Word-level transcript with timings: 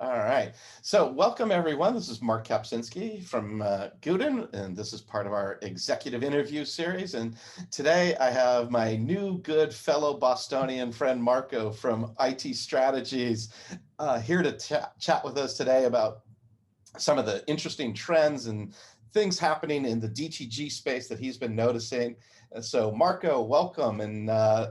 All 0.00 0.16
right. 0.16 0.54
So, 0.80 1.12
welcome 1.12 1.52
everyone. 1.52 1.94
This 1.94 2.08
is 2.08 2.22
Mark 2.22 2.46
Kapczynski 2.46 3.22
from 3.22 3.60
uh, 3.60 3.88
Gooten, 4.00 4.50
and 4.54 4.74
this 4.74 4.94
is 4.94 5.02
part 5.02 5.26
of 5.26 5.34
our 5.34 5.58
executive 5.60 6.24
interview 6.24 6.64
series. 6.64 7.12
And 7.12 7.36
today 7.70 8.16
I 8.16 8.30
have 8.30 8.70
my 8.70 8.96
new 8.96 9.36
good 9.40 9.74
fellow 9.74 10.16
Bostonian 10.16 10.90
friend 10.90 11.22
Marco 11.22 11.70
from 11.70 12.14
IT 12.18 12.56
Strategies 12.56 13.52
uh, 13.98 14.18
here 14.18 14.42
to 14.42 14.56
ch- 14.56 14.72
chat 14.98 15.22
with 15.22 15.36
us 15.36 15.58
today 15.58 15.84
about 15.84 16.22
some 16.96 17.18
of 17.18 17.26
the 17.26 17.46
interesting 17.46 17.92
trends 17.92 18.46
and 18.46 18.72
things 19.12 19.38
happening 19.38 19.84
in 19.84 20.00
the 20.00 20.08
DTG 20.08 20.72
space 20.72 21.08
that 21.08 21.18
he's 21.18 21.36
been 21.36 21.54
noticing. 21.54 22.16
And 22.52 22.64
so, 22.64 22.90
Marco, 22.90 23.42
welcome 23.42 24.00
and 24.00 24.30
uh, 24.30 24.70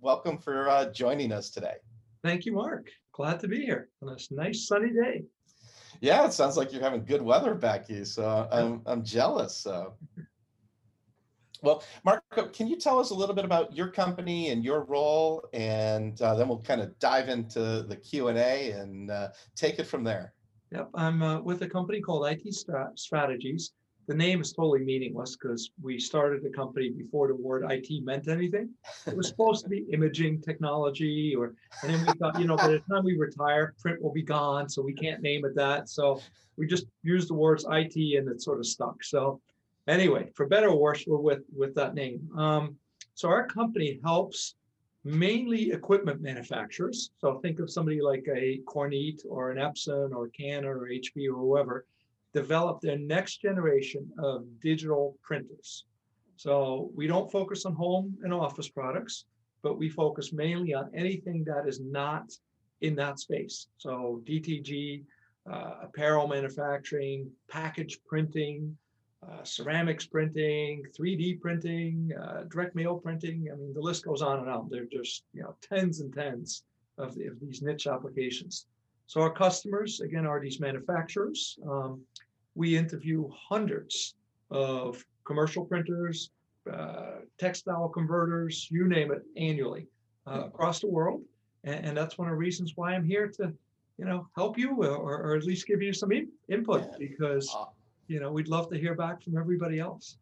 welcome 0.00 0.38
for 0.38 0.68
uh, 0.68 0.86
joining 0.86 1.30
us 1.30 1.50
today. 1.50 1.76
Thank 2.24 2.44
you, 2.44 2.52
Mark. 2.52 2.88
Glad 3.16 3.40
to 3.40 3.48
be 3.48 3.64
here 3.64 3.88
on 4.02 4.12
this 4.12 4.30
nice 4.30 4.66
sunny 4.66 4.90
day. 4.90 5.24
Yeah, 6.02 6.26
it 6.26 6.34
sounds 6.34 6.58
like 6.58 6.70
you're 6.70 6.82
having 6.82 7.02
good 7.02 7.22
weather 7.22 7.54
back 7.54 7.88
east, 7.88 8.14
so 8.14 8.46
I'm 8.52 8.82
I'm 8.86 9.02
jealous. 9.02 9.56
So. 9.56 9.94
Well, 11.62 11.82
Marco, 12.04 12.48
can 12.48 12.66
you 12.68 12.76
tell 12.76 12.98
us 12.98 13.08
a 13.08 13.14
little 13.14 13.34
bit 13.34 13.46
about 13.46 13.74
your 13.74 13.88
company 13.88 14.50
and 14.50 14.62
your 14.62 14.84
role, 14.84 15.48
and 15.54 16.20
uh, 16.20 16.34
then 16.34 16.46
we'll 16.46 16.60
kind 16.60 16.82
of 16.82 16.96
dive 16.98 17.30
into 17.30 17.86
the 17.88 17.96
Q 17.96 18.28
and 18.28 18.36
A 18.36 18.72
and 18.72 19.10
uh, 19.10 19.28
take 19.54 19.78
it 19.78 19.86
from 19.86 20.04
there. 20.04 20.34
Yep, 20.72 20.90
I'm 20.94 21.22
uh, 21.22 21.40
with 21.40 21.62
a 21.62 21.68
company 21.68 22.02
called 22.02 22.26
IT 22.26 22.42
Strategies 22.96 23.72
the 24.06 24.14
name 24.14 24.40
is 24.40 24.52
totally 24.52 24.84
meaningless 24.84 25.36
because 25.36 25.70
we 25.82 25.98
started 25.98 26.42
the 26.42 26.50
company 26.50 26.90
before 26.90 27.28
the 27.28 27.34
word 27.34 27.64
IT 27.70 28.04
meant 28.04 28.28
anything. 28.28 28.70
It 29.06 29.16
was 29.16 29.28
supposed 29.28 29.64
to 29.64 29.68
be 29.68 29.86
imaging 29.92 30.42
technology, 30.42 31.34
or 31.34 31.54
and 31.82 31.92
then 31.92 32.06
we 32.06 32.12
thought, 32.14 32.38
you 32.38 32.46
know, 32.46 32.56
by 32.56 32.68
the 32.68 32.82
time 32.90 33.04
we 33.04 33.16
retire, 33.16 33.74
print 33.80 34.00
will 34.00 34.12
be 34.12 34.22
gone, 34.22 34.68
so 34.68 34.80
we 34.80 34.92
can't 34.92 35.22
name 35.22 35.44
it 35.44 35.54
that. 35.56 35.88
So 35.88 36.20
we 36.56 36.66
just 36.66 36.86
used 37.02 37.28
the 37.28 37.34
words 37.34 37.66
IT, 37.68 37.96
and 37.96 38.28
it 38.28 38.40
sort 38.40 38.60
of 38.60 38.66
stuck. 38.66 39.02
So 39.02 39.40
anyway, 39.88 40.30
for 40.34 40.46
better 40.46 40.68
or 40.68 40.78
worse, 40.78 41.04
we're 41.06 41.18
with 41.18 41.42
with 41.54 41.74
that 41.74 41.94
name. 41.94 42.28
Um, 42.36 42.76
so 43.14 43.28
our 43.28 43.46
company 43.46 43.98
helps 44.04 44.54
mainly 45.02 45.72
equipment 45.72 46.20
manufacturers. 46.20 47.10
So 47.20 47.38
think 47.38 47.60
of 47.60 47.70
somebody 47.70 48.00
like 48.00 48.26
a 48.28 48.60
Kornit 48.66 49.22
or 49.28 49.50
an 49.50 49.58
Epson 49.58 50.12
or 50.12 50.28
Canon 50.28 50.64
or 50.64 50.88
HP 50.88 51.28
or 51.28 51.36
whoever 51.36 51.86
develop 52.42 52.80
their 52.80 52.98
next 52.98 53.40
generation 53.40 54.02
of 54.18 54.44
digital 54.60 55.16
printers. 55.22 55.86
So 56.36 56.90
we 56.94 57.06
don't 57.06 57.32
focus 57.32 57.64
on 57.64 57.74
home 57.74 58.14
and 58.22 58.32
office 58.32 58.68
products, 58.68 59.24
but 59.62 59.78
we 59.78 59.88
focus 59.88 60.34
mainly 60.34 60.74
on 60.74 60.90
anything 60.94 61.44
that 61.44 61.66
is 61.66 61.80
not 61.80 62.26
in 62.82 62.94
that 62.96 63.18
space. 63.18 63.68
So 63.78 64.20
DTG, 64.28 65.02
uh, 65.50 65.74
apparel 65.86 66.28
manufacturing, 66.28 67.30
package 67.48 67.98
printing, 68.06 68.76
uh, 69.26 69.42
ceramics 69.42 70.06
printing, 70.06 70.84
3D 70.96 71.40
printing, 71.40 72.12
uh, 72.22 72.42
direct 72.50 72.74
mail 72.74 72.96
printing. 72.96 73.48
I 73.50 73.56
mean, 73.56 73.72
the 73.72 73.80
list 73.80 74.04
goes 74.04 74.20
on 74.20 74.40
and 74.40 74.50
on. 74.50 74.68
They're 74.70 74.92
just 75.00 75.24
you 75.32 75.42
know 75.42 75.56
tens 75.62 76.00
and 76.00 76.12
tens 76.12 76.64
of, 76.98 77.14
the, 77.14 77.28
of 77.28 77.40
these 77.40 77.62
niche 77.62 77.86
applications. 77.86 78.66
So 79.06 79.20
our 79.20 79.32
customers 79.32 80.00
again 80.00 80.26
are 80.26 80.40
these 80.40 80.60
manufacturers. 80.60 81.58
Um, 81.68 82.02
we 82.56 82.76
interview 82.76 83.28
hundreds 83.30 84.14
of 84.50 85.04
commercial 85.24 85.64
printers, 85.64 86.30
uh, 86.72 87.18
textile 87.38 87.88
converters, 87.88 88.68
you 88.70 88.88
name 88.88 89.12
it, 89.12 89.22
annually 89.36 89.86
uh, 90.26 90.44
across 90.46 90.80
the 90.80 90.88
world. 90.88 91.22
And, 91.64 91.86
and, 91.86 91.96
that's 91.96 92.18
one 92.18 92.28
of 92.28 92.32
the 92.32 92.38
reasons 92.38 92.72
why 92.74 92.94
I'm 92.94 93.04
here 93.04 93.28
to, 93.36 93.52
you 93.98 94.04
know, 94.04 94.26
help 94.34 94.58
you 94.58 94.82
or, 94.82 95.18
or 95.18 95.36
at 95.36 95.44
least 95.44 95.66
give 95.66 95.82
you 95.82 95.92
some 95.92 96.10
in, 96.12 96.28
input 96.48 96.98
because, 96.98 97.54
you 98.08 98.20
know, 98.20 98.32
we'd 98.32 98.48
love 98.48 98.68
to 98.70 98.78
hear 98.78 98.94
back 98.94 99.22
from 99.22 99.36
everybody 99.36 99.78
else. 99.78 100.16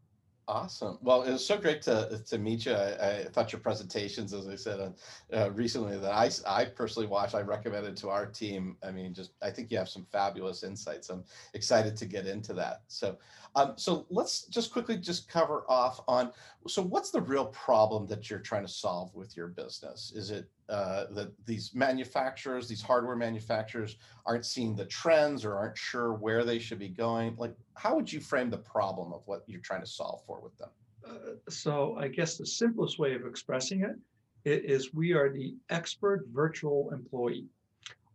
Awesome. 0.46 0.98
Well, 1.00 1.22
it 1.22 1.32
was 1.32 1.46
so 1.46 1.56
great 1.56 1.80
to 1.82 2.22
to 2.26 2.36
meet 2.36 2.66
you. 2.66 2.74
I, 2.74 3.20
I 3.20 3.24
thought 3.32 3.50
your 3.50 3.60
presentations, 3.60 4.34
as 4.34 4.46
I 4.46 4.56
said 4.56 4.78
uh, 4.78 4.90
uh, 5.34 5.50
recently, 5.52 5.96
that 5.98 6.12
I 6.12 6.30
I 6.46 6.66
personally 6.66 7.08
watched, 7.08 7.34
I 7.34 7.40
recommended 7.40 7.96
to 7.98 8.10
our 8.10 8.26
team. 8.26 8.76
I 8.82 8.90
mean, 8.90 9.14
just 9.14 9.32
I 9.40 9.50
think 9.50 9.70
you 9.70 9.78
have 9.78 9.88
some 9.88 10.04
fabulous 10.12 10.62
insights. 10.62 11.08
I'm 11.08 11.24
excited 11.54 11.96
to 11.96 12.04
get 12.04 12.26
into 12.26 12.52
that. 12.54 12.82
So, 12.88 13.16
um, 13.54 13.72
so 13.76 14.04
let's 14.10 14.42
just 14.48 14.70
quickly 14.70 14.98
just 14.98 15.30
cover 15.30 15.64
off 15.66 16.00
on. 16.08 16.30
So, 16.68 16.82
what's 16.82 17.10
the 17.10 17.22
real 17.22 17.46
problem 17.46 18.06
that 18.08 18.28
you're 18.28 18.38
trying 18.40 18.66
to 18.66 18.72
solve 18.72 19.14
with 19.14 19.38
your 19.38 19.48
business? 19.48 20.12
Is 20.14 20.30
it 20.30 20.50
uh, 20.68 21.04
that 21.10 21.32
these 21.46 21.74
manufacturers, 21.74 22.68
these 22.68 22.82
hardware 22.82 23.16
manufacturers, 23.16 23.96
aren't 24.24 24.46
seeing 24.46 24.74
the 24.74 24.86
trends 24.86 25.44
or 25.44 25.54
aren't 25.54 25.76
sure 25.76 26.14
where 26.14 26.44
they 26.44 26.58
should 26.58 26.78
be 26.78 26.88
going? 26.88 27.34
Like, 27.36 27.54
how 27.74 27.94
would 27.94 28.12
you 28.12 28.20
frame 28.20 28.50
the 28.50 28.58
problem 28.58 29.12
of 29.12 29.22
what 29.26 29.44
you're 29.46 29.60
trying 29.60 29.82
to 29.82 29.86
solve 29.86 30.22
for 30.26 30.40
with 30.40 30.56
them? 30.56 30.70
Uh, 31.06 31.50
so, 31.50 31.96
I 31.98 32.08
guess 32.08 32.38
the 32.38 32.46
simplest 32.46 32.98
way 32.98 33.14
of 33.14 33.26
expressing 33.26 33.82
it 33.82 33.96
is 34.44 34.94
we 34.94 35.12
are 35.12 35.30
the 35.30 35.54
expert 35.70 36.26
virtual 36.32 36.90
employee. 36.92 37.46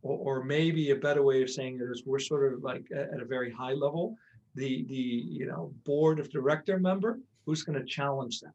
Or, 0.01 0.39
or 0.39 0.43
maybe 0.43 0.91
a 0.91 0.95
better 0.95 1.23
way 1.23 1.43
of 1.43 1.49
saying 1.49 1.79
it 1.81 1.91
is 1.91 2.03
we're 2.05 2.19
sort 2.19 2.53
of 2.53 2.63
like 2.63 2.85
at 2.91 3.21
a 3.21 3.25
very 3.25 3.51
high 3.51 3.73
level, 3.73 4.15
the 4.55 4.85
the 4.85 4.95
you 4.95 5.45
know 5.45 5.71
board 5.83 6.19
of 6.19 6.31
director 6.31 6.79
member 6.79 7.19
who's 7.45 7.63
going 7.63 7.77
to 7.77 7.85
challenge 7.85 8.39
them 8.39 8.53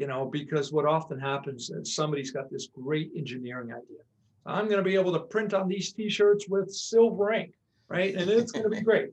you 0.00 0.06
know, 0.06 0.24
because 0.24 0.72
what 0.72 0.86
often 0.86 1.20
happens 1.20 1.68
is 1.68 1.94
somebody's 1.94 2.30
got 2.30 2.50
this 2.50 2.68
great 2.68 3.10
engineering 3.14 3.70
idea. 3.70 3.98
I'm 4.46 4.64
going 4.64 4.78
to 4.78 4.82
be 4.82 4.94
able 4.94 5.12
to 5.12 5.20
print 5.20 5.52
on 5.52 5.68
these 5.68 5.92
t-shirts 5.92 6.48
with 6.48 6.72
silver 6.72 7.34
ink, 7.34 7.52
right? 7.88 8.14
And 8.14 8.30
it's 8.30 8.50
going 8.50 8.64
to 8.64 8.70
be 8.70 8.80
great. 8.90 9.10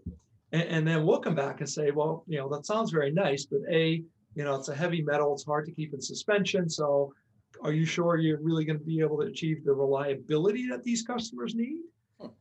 And, 0.54 0.64
and, 0.64 0.88
then 0.88 1.06
we'll 1.06 1.20
come 1.20 1.36
back 1.36 1.60
and 1.60 1.70
say, 1.70 1.92
well, 1.92 2.24
you 2.26 2.38
know, 2.38 2.48
that 2.48 2.66
sounds 2.66 2.92
very 2.92 3.12
nice, 3.12 3.46
but 3.46 3.60
A, 3.70 4.02
you 4.34 4.44
know, 4.46 4.56
it's 4.56 4.70
a 4.70 4.76
heavy 4.76 5.02
metal, 5.02 5.34
it's 5.34 5.44
hard 5.44 5.66
to 5.66 5.74
keep 5.74 5.94
in 5.94 6.00
suspension. 6.00 6.70
So 6.70 7.14
are 7.62 7.74
you 7.74 7.84
sure 7.84 8.16
you're 8.16 8.40
really 8.40 8.64
going 8.64 8.80
to 8.80 8.86
be 8.86 9.02
able 9.02 9.18
to 9.18 9.28
achieve 9.28 9.66
the 9.66 9.74
reliability 9.74 10.70
that 10.70 10.86
these 10.86 11.02
customers 11.04 11.54
need? 11.54 11.82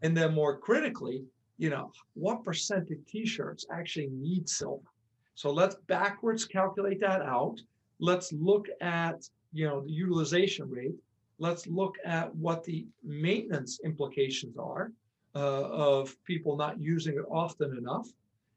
And 0.02 0.16
then 0.16 0.32
more 0.32 0.56
critically, 0.56 1.24
you 1.58 1.68
know, 1.68 1.90
what 2.14 2.44
percent 2.44 2.92
of 2.92 3.06
t-shirts 3.08 3.66
actually 3.72 4.10
need 4.12 4.48
silver? 4.48 4.86
So 5.34 5.50
let's 5.50 5.74
backwards 5.88 6.44
calculate 6.44 7.00
that 7.00 7.22
out 7.22 7.58
let's 7.98 8.32
look 8.32 8.66
at 8.80 9.28
you 9.52 9.66
know 9.66 9.80
the 9.80 9.92
utilization 9.92 10.70
rate. 10.70 10.94
Let's 11.38 11.66
look 11.66 11.96
at 12.04 12.34
what 12.34 12.64
the 12.64 12.86
maintenance 13.04 13.80
implications 13.84 14.56
are 14.56 14.90
uh, 15.34 15.38
of 15.38 16.16
people 16.24 16.56
not 16.56 16.80
using 16.80 17.14
it 17.14 17.24
often 17.30 17.76
enough. 17.76 18.08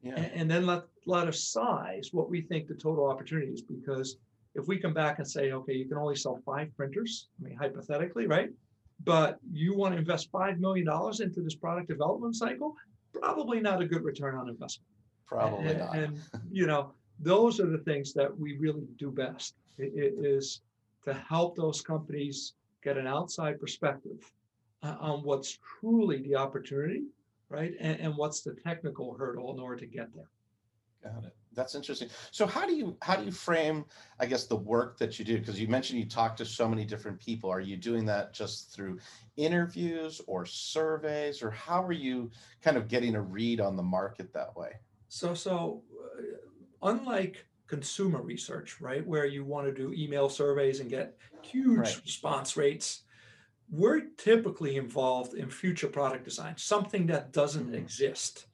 Yeah. 0.01 0.13
and, 0.15 0.31
and, 0.33 0.51
then 0.51 0.65
let 0.65 0.83
let 1.05 1.27
us 1.27 1.43
size 1.43 2.11
what 2.13 2.29
we 2.29 2.39
think 2.39 2.67
the 2.69 2.73
total 2.73 3.09
opportunity 3.09 3.51
is 3.51 3.61
because 3.61 4.15
if 4.55 4.65
we 4.65 4.77
come 4.77 4.93
back 4.93 5.19
and 5.19 5.27
say 5.27 5.51
okay 5.51 5.73
you 5.73 5.89
can 5.89 5.97
only 5.97 6.15
sell 6.15 6.39
five 6.45 6.73
printers 6.77 7.27
i 7.37 7.49
mean 7.49 7.57
hypothetically 7.57 8.25
right? 8.25 8.49
But 9.03 9.39
you 9.51 9.75
want 9.75 9.93
to 9.93 9.99
invest 9.99 10.29
five 10.31 10.57
million 10.59 10.85
dollars 10.85 11.19
into 11.19 11.41
this 11.41 11.55
product 11.55 11.89
development 11.89 12.35
cycle 12.37 12.77
probably 13.13 13.59
not 13.59 13.81
a 13.81 13.85
good 13.85 14.03
return 14.03 14.35
on 14.35 14.47
investment. 14.49 14.87
Probably 15.25 15.67
and, 15.67 15.79
not. 15.79 15.95
and 15.95 16.21
you 16.51 16.65
know 16.65 16.93
those 17.19 17.59
are 17.59 17.67
the 17.67 17.79
things 17.79 18.13
that 18.13 18.37
we 18.37 18.57
really 18.57 18.87
do 18.97 19.11
best. 19.11 19.55
It, 19.77 19.91
it 19.95 20.25
is 20.25 20.61
to 21.05 21.13
help 21.13 21.55
those 21.55 21.81
companies 21.81 22.53
get 22.83 22.97
an 22.97 23.07
outside 23.07 23.59
perspective 23.59 24.31
uh, 24.83 24.95
on 24.99 25.23
what's 25.23 25.57
truly 25.79 26.21
the 26.21 26.35
opportunity, 26.35 27.03
right? 27.49 27.73
And, 27.79 27.99
and 27.99 28.15
what's 28.15 28.41
the 28.41 28.53
technical 28.53 29.13
hurdle 29.13 29.53
in 29.53 29.59
order 29.59 29.77
to 29.77 29.85
get 29.85 30.13
there. 30.13 30.29
Got 31.03 31.25
it. 31.25 31.35
That's 31.53 31.75
interesting. 31.75 32.09
So 32.31 32.45
how 32.45 32.65
do 32.65 32.73
you 32.73 32.95
how 33.01 33.15
do 33.15 33.25
you 33.25 33.31
frame, 33.31 33.85
I 34.19 34.25
guess, 34.25 34.45
the 34.45 34.55
work 34.55 34.97
that 34.99 35.17
you 35.17 35.25
do? 35.25 35.39
Because 35.39 35.59
you 35.59 35.67
mentioned 35.67 35.99
you 35.99 36.05
talk 36.05 36.37
to 36.37 36.45
so 36.45 36.69
many 36.69 36.85
different 36.85 37.19
people. 37.19 37.49
Are 37.49 37.59
you 37.59 37.75
doing 37.75 38.05
that 38.05 38.33
just 38.33 38.71
through 38.71 38.99
interviews 39.35 40.21
or 40.27 40.45
surveys, 40.45 41.41
or 41.41 41.51
how 41.51 41.83
are 41.83 41.91
you 41.91 42.29
kind 42.61 42.77
of 42.77 42.87
getting 42.87 43.15
a 43.15 43.21
read 43.21 43.59
on 43.59 43.75
the 43.75 43.83
market 43.83 44.31
that 44.33 44.55
way? 44.55 44.73
So 45.07 45.33
so 45.33 45.81
unlike 46.81 47.45
consumer 47.67 48.21
research, 48.21 48.81
right, 48.81 49.05
where 49.05 49.25
you 49.25 49.45
want 49.45 49.67
to 49.67 49.73
do 49.73 49.93
email 49.93 50.27
surveys 50.29 50.79
and 50.79 50.89
get 50.89 51.17
huge 51.41 51.77
right. 51.77 52.01
response 52.03 52.57
rates, 52.57 53.03
we're 53.71 54.01
typically 54.17 54.77
involved 54.77 55.35
in 55.35 55.49
future 55.49 55.87
product 55.87 56.25
design, 56.25 56.55
something 56.57 57.05
that 57.07 57.31
doesn't 57.31 57.67
mm-hmm. 57.67 57.75
exist. 57.75 58.47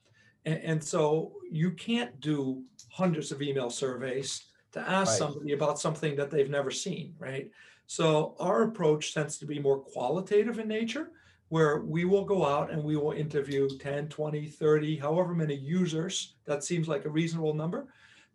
And, 0.46 0.60
and, 0.64 0.84
so 0.84 1.34
you 1.50 1.72
can't 1.72 2.20
do 2.20 2.64
hundreds 2.92 3.32
of 3.32 3.42
email 3.42 3.70
surveys 3.70 4.46
to 4.74 4.80
ask 4.82 5.12
right. 5.12 5.20
somebody 5.20 5.54
about 5.54 5.80
something 5.80 6.16
that 6.18 6.30
they've 6.30 6.50
never 6.50 6.70
seen, 6.70 7.16
right? 7.18 7.50
So 7.88 8.36
our 8.40 8.64
approach 8.64 9.14
tends 9.14 9.38
to 9.38 9.46
be 9.46 9.60
more 9.60 9.80
qualitative 9.80 10.60
in 10.60 10.68
nature, 10.68 11.12
where 11.50 11.82
we 11.82 12.06
will 12.06 12.26
go 12.26 12.46
out 12.46 12.72
and 12.72 12.84
we 12.84 12.98
will 12.98 13.12
interview 13.12 13.70
10, 13.70 14.10
20, 14.10 14.48
30, 14.48 14.98
however 14.98 15.34
many 15.34 15.56
users, 15.56 16.36
that 16.46 16.64
seems 16.64 16.88
like 16.88 17.06
a 17.06 17.10
reasonable 17.10 17.54
number, 17.54 17.88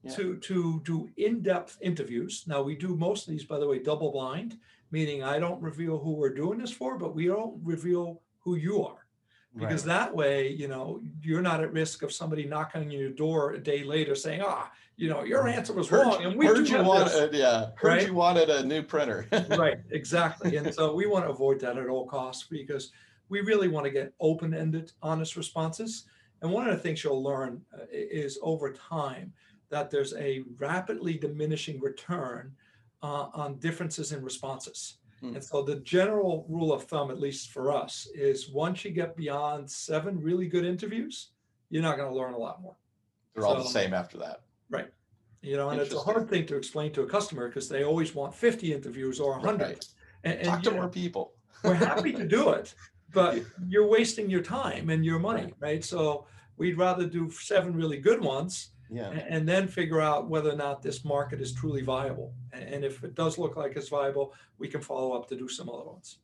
yeah. 0.02 0.14
to 0.14 0.37
to 0.37 0.81
do 0.85 1.08
in-depth 1.17 1.79
interviews. 1.81 2.44
Now 2.47 2.62
we 2.62 2.75
do 2.75 2.97
most 2.97 3.26
of 3.26 3.32
these, 3.32 3.44
by 3.44 3.58
the 3.58 3.67
way, 3.67 3.79
double 3.79 4.11
blind, 4.12 4.58
meaning 4.91 5.23
I 5.23 5.38
don't 5.38 5.61
reveal 5.62 5.99
who 5.99 6.12
we're 6.12 6.35
doing 6.35 6.58
this 6.58 6.73
for, 6.73 6.99
but 6.99 7.14
we 7.14 7.26
don't 7.26 7.61
reveal 7.62 8.23
who 8.41 8.56
you 8.56 8.85
are. 8.85 9.06
Because 9.56 9.85
Right. 9.85 9.94
that 9.94 10.14
way, 10.14 10.49
you 10.49 10.69
know, 10.69 11.02
you're 11.23 11.43
not 11.43 11.61
at 11.61 11.73
risk 11.73 12.02
of 12.02 12.12
somebody 12.12 12.44
knocking 12.44 12.82
on 12.82 12.91
your 12.91 13.11
door 13.11 13.52
a 13.55 13.58
day 13.58 13.82
later 13.82 14.14
saying, 14.14 14.43
ah, 14.44 14.70
you 14.97 15.08
know, 15.08 15.25
your 15.25 15.49
answer 15.49 15.73
was 15.73 15.88
Heard, 15.88 16.06
wrong. 16.06 16.25
And 16.25 16.37
we 16.37 16.47
heard 16.47 16.69
you 16.69 16.76
have 16.76 16.85
this." 16.85 16.87
wanted, 16.87 17.35
yeah, 17.35 17.70
heard 17.75 17.88
right? 17.88 18.06
you 18.06 18.14
wanted 18.14 18.49
a 18.49 18.64
new 18.64 18.82
printer. 18.82 19.26
Right, 19.58 19.81
exactly. 19.91 20.56
And 20.56 20.73
so 20.73 20.94
we 20.94 21.06
want 21.06 21.25
to 21.25 21.31
avoid 21.31 21.58
that 21.61 21.79
at 21.79 21.88
all 21.88 22.06
costs 22.06 22.47
because 22.49 22.93
we 23.29 23.41
really 23.41 23.67
want 23.67 23.85
to 23.87 23.91
get 23.91 24.12
open-ended, 24.20 24.93
honest 25.02 25.37
responses. 25.37 26.05
And 26.43 26.52
one 26.52 26.69
of 26.69 26.75
the 26.76 26.82
things 26.82 27.02
you'll 27.02 27.23
learn 27.23 27.61
uh, 27.75 27.87
is 27.91 28.38
over 28.43 28.73
time 28.73 29.32
that 29.70 29.90
there's 29.90 30.14
a 30.14 30.43
rapidly 30.58 31.14
diminishing 31.14 31.81
return 31.81 32.52
uh, 33.02 33.28
on 33.32 33.58
differences 33.58 34.12
in 34.12 34.22
responses. 34.22 34.99
Hmm. 35.20 35.34
And 35.34 35.44
so 35.44 35.62
the 35.62 35.76
general 35.76 36.46
rule 36.49 36.72
of 36.72 36.84
thumb, 36.84 37.11
at 37.11 37.20
least 37.20 37.50
for 37.50 37.72
us, 37.72 38.08
is 38.14 38.50
once 38.50 38.84
you 38.84 38.90
get 38.90 39.17
beyond 39.17 39.70
seven 39.70 40.20
really 40.20 40.49
good 40.49 40.64
interviews, 40.64 41.31
you're 41.70 41.82
not 41.82 41.96
going 41.96 42.11
to 42.11 42.14
learn 42.14 42.34
a 42.34 42.38
lot 42.38 42.61
more. 42.61 42.75
They're 43.34 43.46
all 43.46 43.56
the 43.56 43.64
same 43.64 43.94
after 43.94 44.19
that. 44.19 44.43
Right. 44.69 44.88
You 45.43 45.56
know, 45.56 45.70
and 45.70 45.81
it's 45.81 45.94
a 45.94 45.99
hard 45.99 46.28
thing 46.28 46.46
to 46.46 46.56
explain 46.56 46.93
to 46.93 47.02
a 47.02 47.06
customer 47.06 47.49
because 47.49 47.69
they 47.69 47.84
always 47.84 48.14
want 48.14 48.34
50 48.34 48.75
interviews 48.75 49.20
or 49.20 49.32
100. 49.32 49.64
Right. 49.64 49.84
And, 50.25 50.34
and, 50.34 50.44
Talk 50.46 50.62
to 50.64 50.70
know, 50.70 50.76
more 50.76 50.88
people. 50.88 51.32
we're 51.64 51.75
happy 51.75 52.12
to 52.12 52.26
do 52.26 52.50
it, 52.50 52.75
but 53.12 53.43
you're 53.69 53.87
wasting 53.87 54.28
your 54.28 54.43
time 54.43 54.90
and 54.90 55.05
your 55.05 55.19
money, 55.19 55.55
right? 55.61 55.84
So 55.84 56.26
we'd 56.56 56.76
rather 56.76 57.06
do 57.06 57.31
seven 57.31 57.75
really 57.75 57.99
good 57.99 58.20
ones 58.20 58.70
Yeah. 58.92 59.10
and 59.10 59.48
then 59.48 59.69
figure 59.69 60.00
out 60.00 60.28
whether 60.28 60.50
or 60.50 60.56
not 60.56 60.82
this 60.82 61.04
market 61.04 61.40
is 61.40 61.52
truly 61.52 61.82
viable. 61.82 62.32
And 62.52 62.84
if 62.84 63.04
it 63.04 63.14
does 63.14 63.38
look 63.38 63.56
like 63.56 63.76
it's 63.76 63.88
viable, 63.88 64.34
we 64.58 64.69
can 64.69 64.81
follow 64.81 65.12
up 65.12 65.28
to 65.28 65.37
do 65.37 65.48
some 65.48 65.69
other 65.69 65.84
ones. 65.84 66.19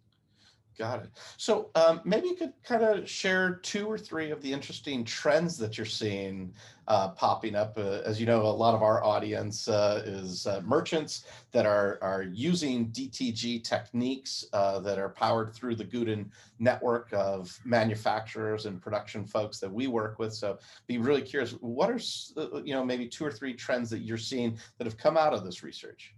Got 0.79 1.05
it. 1.05 1.11
So 1.39 1.71
um, 1.75 2.03
maybe 2.05 2.29
you 2.29 2.35
could 2.35 2.53
kind 2.63 2.85
of 2.85 3.09
share 3.09 3.55
two 3.63 3.87
or 3.87 3.97
three 3.97 4.31
of 4.31 4.43
the 4.43 4.53
interesting 4.53 5.05
trends 5.05 5.57
that 5.57 5.79
you're 5.79 5.87
seeing 5.87 6.53
uh, 6.87 7.09
popping 7.09 7.55
up. 7.55 7.79
Uh, 7.79 8.03
as 8.05 8.21
you 8.21 8.27
know, 8.27 8.43
a 8.43 8.49
lot 8.49 8.75
of 8.75 8.83
our 8.83 9.03
audience 9.03 9.69
uh, 9.69 10.03
is 10.05 10.47
uh, 10.47 10.61
merchants 10.67 11.25
that 11.53 11.65
are 11.65 11.99
are 12.03 12.25
using 12.25 12.89
DTG 12.91 13.65
techniques 13.65 14.45
uh, 14.53 14.79
that 14.81 14.99
are 14.99 15.09
powered 15.09 15.55
through 15.55 15.77
the 15.77 15.85
Gooten 15.85 16.27
network 16.59 17.09
of 17.15 17.59
manufacturers 17.65 18.67
and 18.67 18.81
production 18.81 19.25
folks 19.25 19.59
that 19.61 19.73
we 19.73 19.87
work 19.87 20.19
with. 20.19 20.35
So, 20.35 20.59
be 20.87 20.99
really 20.99 21.23
curious. 21.23 21.53
What 21.53 21.89
are 21.89 22.01
uh, 22.37 22.63
you 22.63 22.75
know 22.75 22.85
maybe 22.85 23.09
two 23.09 23.25
or 23.25 23.33
three 23.33 23.55
trends 23.55 23.89
that 23.91 24.01
you're 24.01 24.19
seeing 24.19 24.59
that 24.77 24.85
have 24.85 24.99
come 24.99 25.17
out 25.17 25.33
of 25.33 25.43
this 25.43 25.63
research? 25.63 26.15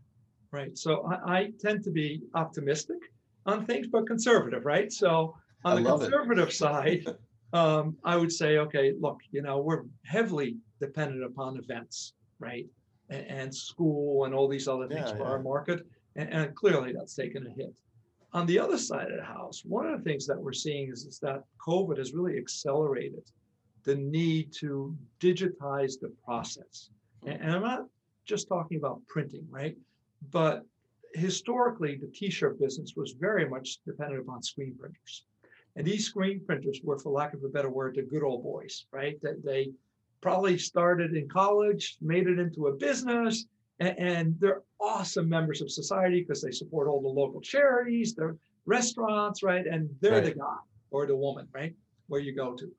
Right. 0.50 0.76
So 0.76 1.04
I, 1.04 1.38
I 1.38 1.52
tend 1.60 1.84
to 1.84 1.90
be 1.90 2.22
optimistic 2.34 2.98
on 3.48 3.64
things, 3.66 3.86
but 3.88 4.06
conservative, 4.06 4.64
right? 4.64 4.92
So 4.92 5.34
on 5.64 5.82
the 5.82 5.88
love 5.88 6.02
it. 6.02 6.10
conservative 6.10 6.52
side, 6.64 7.06
um, 7.52 7.96
I 8.04 8.16
would 8.16 8.30
say, 8.32 8.58
okay, 8.58 8.92
look, 9.00 9.20
you 9.30 9.42
know, 9.42 9.58
we're 9.58 9.84
heavily 10.04 10.56
dependent 10.80 11.24
upon 11.24 11.56
events, 11.56 12.12
right? 12.38 12.66
And, 13.08 13.26
and 13.26 13.54
school 13.54 14.24
and 14.26 14.34
all 14.34 14.48
these 14.48 14.68
other 14.68 14.86
things 14.86 15.10
Yeah, 15.10 15.16
for 15.16 15.24
yeah. 15.24 15.30
our 15.30 15.42
market. 15.42 15.86
And, 16.16 16.28
and 16.32 16.54
clearly 16.54 16.92
that's 16.92 17.14
taken 17.14 17.46
a 17.46 17.50
hit. 17.50 17.72
On 18.34 18.44
the 18.44 18.58
other 18.58 18.76
side 18.76 19.10
of 19.10 19.16
the 19.16 19.24
house, 19.24 19.62
one 19.64 19.86
of 19.86 19.98
the 19.98 20.04
things 20.04 20.26
that 20.26 20.38
we're 20.38 20.52
seeing 20.52 20.90
is, 20.92 21.06
is 21.06 21.18
that 21.20 21.44
COVID 21.66 21.96
has 21.96 22.12
really 22.12 22.36
accelerated 22.36 23.22
the 23.84 23.94
need 23.94 24.52
to 24.60 24.94
digitize 25.20 25.98
the 25.98 26.12
process. 26.22 26.90
And, 27.24 27.40
and 27.40 27.52
I'm 27.52 27.62
not 27.62 27.86
just 28.26 28.46
talking 28.46 28.76
about 28.76 29.00
printing, 29.08 29.46
right? 29.50 29.74
But 30.30 30.66
historically, 31.14 31.96
the 31.96 32.08
t-shirt 32.08 32.60
business 32.60 32.94
was 32.96 33.12
very 33.12 33.48
much 33.48 33.78
dependent 33.86 34.20
upon 34.20 34.42
screen 34.42 34.74
printers. 34.78 35.24
And 35.76 35.86
these 35.86 36.06
screen 36.06 36.40
printers 36.44 36.80
were, 36.82 36.98
for 36.98 37.12
lack 37.12 37.34
of 37.34 37.44
a 37.44 37.48
better 37.48 37.70
word, 37.70 37.94
the 37.94 38.02
good 38.02 38.22
old 38.22 38.42
boys, 38.42 38.86
right? 38.92 39.20
That 39.22 39.44
they 39.44 39.70
probably 40.20 40.58
started 40.58 41.14
in 41.14 41.28
college, 41.28 41.96
made 42.00 42.26
it 42.26 42.38
into 42.38 42.66
a 42.66 42.72
business, 42.72 43.46
and, 43.78 43.98
and 43.98 44.36
they're 44.40 44.62
awesome 44.80 45.28
members 45.28 45.62
of 45.62 45.70
society 45.70 46.20
because 46.20 46.42
they 46.42 46.50
support 46.50 46.88
all 46.88 47.00
the 47.00 47.08
local 47.08 47.40
charities, 47.40 48.14
they're 48.14 48.36
restaurants, 48.66 49.42
right? 49.42 49.66
And 49.66 49.88
they're 50.00 50.20
the 50.20 50.32
guy 50.32 50.56
or 50.90 51.06
the 51.06 51.16
woman, 51.16 51.46
right? 51.52 51.74
Where 52.08 52.20
you 52.20 52.34
go 52.34 52.54
to. 52.54 52.70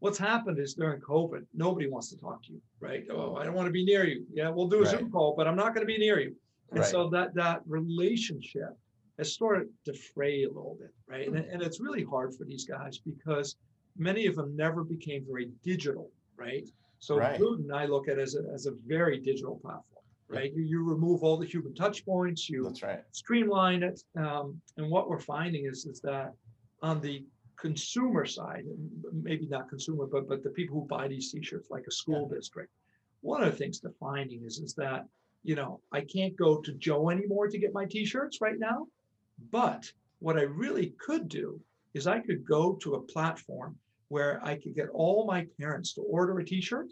What's 0.00 0.18
happened 0.18 0.58
is 0.58 0.74
during 0.74 1.00
COVID, 1.00 1.44
nobody 1.54 1.88
wants 1.88 2.08
to 2.10 2.16
talk 2.18 2.42
to 2.44 2.52
you, 2.52 2.60
right? 2.80 3.04
Oh, 3.10 3.36
I 3.36 3.44
don't 3.44 3.54
want 3.54 3.66
to 3.66 3.72
be 3.72 3.84
near 3.84 4.06
you. 4.06 4.24
Yeah, 4.32 4.48
we'll 4.48 4.68
do 4.68 4.82
a 4.82 4.86
Zoom 4.86 5.10
call, 5.10 5.34
but 5.36 5.46
I'm 5.48 5.56
not 5.56 5.74
going 5.74 5.86
to 5.86 5.92
be 5.92 5.98
near 5.98 6.20
you. 6.20 6.34
And 6.70 6.80
Right. 6.80 6.88
so 6.88 7.08
that 7.10 7.34
that 7.34 7.62
relationship 7.66 8.76
has 9.18 9.32
started 9.32 9.68
to 9.84 9.94
fray 9.94 10.44
a 10.44 10.48
little 10.48 10.76
bit, 10.78 10.94
right? 11.08 11.26
And, 11.26 11.36
and 11.36 11.62
it's 11.62 11.80
really 11.80 12.04
hard 12.04 12.34
for 12.34 12.44
these 12.44 12.64
guys 12.66 12.98
because 12.98 13.56
many 13.96 14.26
of 14.26 14.36
them 14.36 14.54
never 14.54 14.84
became 14.84 15.24
very 15.26 15.50
digital, 15.64 16.10
right? 16.36 16.68
So 17.00 17.16
Right. 17.16 17.40
Gooten, 17.40 17.72
I 17.72 17.86
look 17.86 18.08
at 18.08 18.18
as 18.18 18.34
a, 18.34 18.42
as 18.52 18.66
a 18.66 18.72
very 18.86 19.18
digital 19.18 19.56
platform, 19.56 20.04
right? 20.28 20.52
You, 20.52 20.62
you 20.62 20.84
remove 20.84 21.22
all 21.22 21.36
the 21.36 21.46
human 21.46 21.74
touch 21.74 22.04
points, 22.04 22.48
you 22.48 22.64
That's 22.64 22.82
right. 22.82 23.02
streamline 23.12 23.82
it. 23.82 24.02
Um, 24.16 24.60
and 24.76 24.90
what 24.90 25.08
we're 25.08 25.20
finding 25.20 25.66
is, 25.66 25.86
is 25.86 26.00
that 26.02 26.32
on 26.82 27.00
the 27.00 27.24
consumer 27.56 28.24
side, 28.24 28.64
maybe 29.12 29.46
not 29.46 29.68
consumer, 29.68 30.06
but 30.06 30.28
but 30.28 30.44
the 30.44 30.50
people 30.50 30.80
who 30.80 30.86
buy 30.86 31.08
these 31.08 31.32
t-shirts, 31.32 31.70
like 31.70 31.86
a 31.88 31.90
school 31.90 32.28
district, 32.28 32.70
one 33.20 33.42
of 33.42 33.50
the 33.50 33.56
things 33.56 33.80
they're 33.80 33.90
finding 33.98 34.44
is 34.44 34.58
is 34.58 34.74
that 34.74 35.06
you 35.44 35.54
know 35.54 35.80
I 35.92 36.02
can't 36.02 36.36
go 36.36 36.58
to 36.60 36.72
Joe 36.72 37.10
anymore 37.10 37.48
to 37.48 37.58
get 37.58 37.72
my 37.72 37.84
t-shirts 37.84 38.40
right 38.40 38.58
now, 38.58 38.86
but 39.50 39.90
what 40.20 40.36
I 40.36 40.42
really 40.42 40.94
could 40.98 41.28
do 41.28 41.60
is 41.94 42.06
I 42.06 42.20
could 42.20 42.44
go 42.44 42.74
to 42.82 42.94
a 42.94 43.00
platform 43.00 43.76
where 44.08 44.40
I 44.44 44.56
could 44.56 44.74
get 44.74 44.88
all 44.92 45.26
my 45.26 45.46
parents 45.60 45.92
to 45.94 46.02
order 46.02 46.38
a 46.38 46.44
t-shirt. 46.44 46.88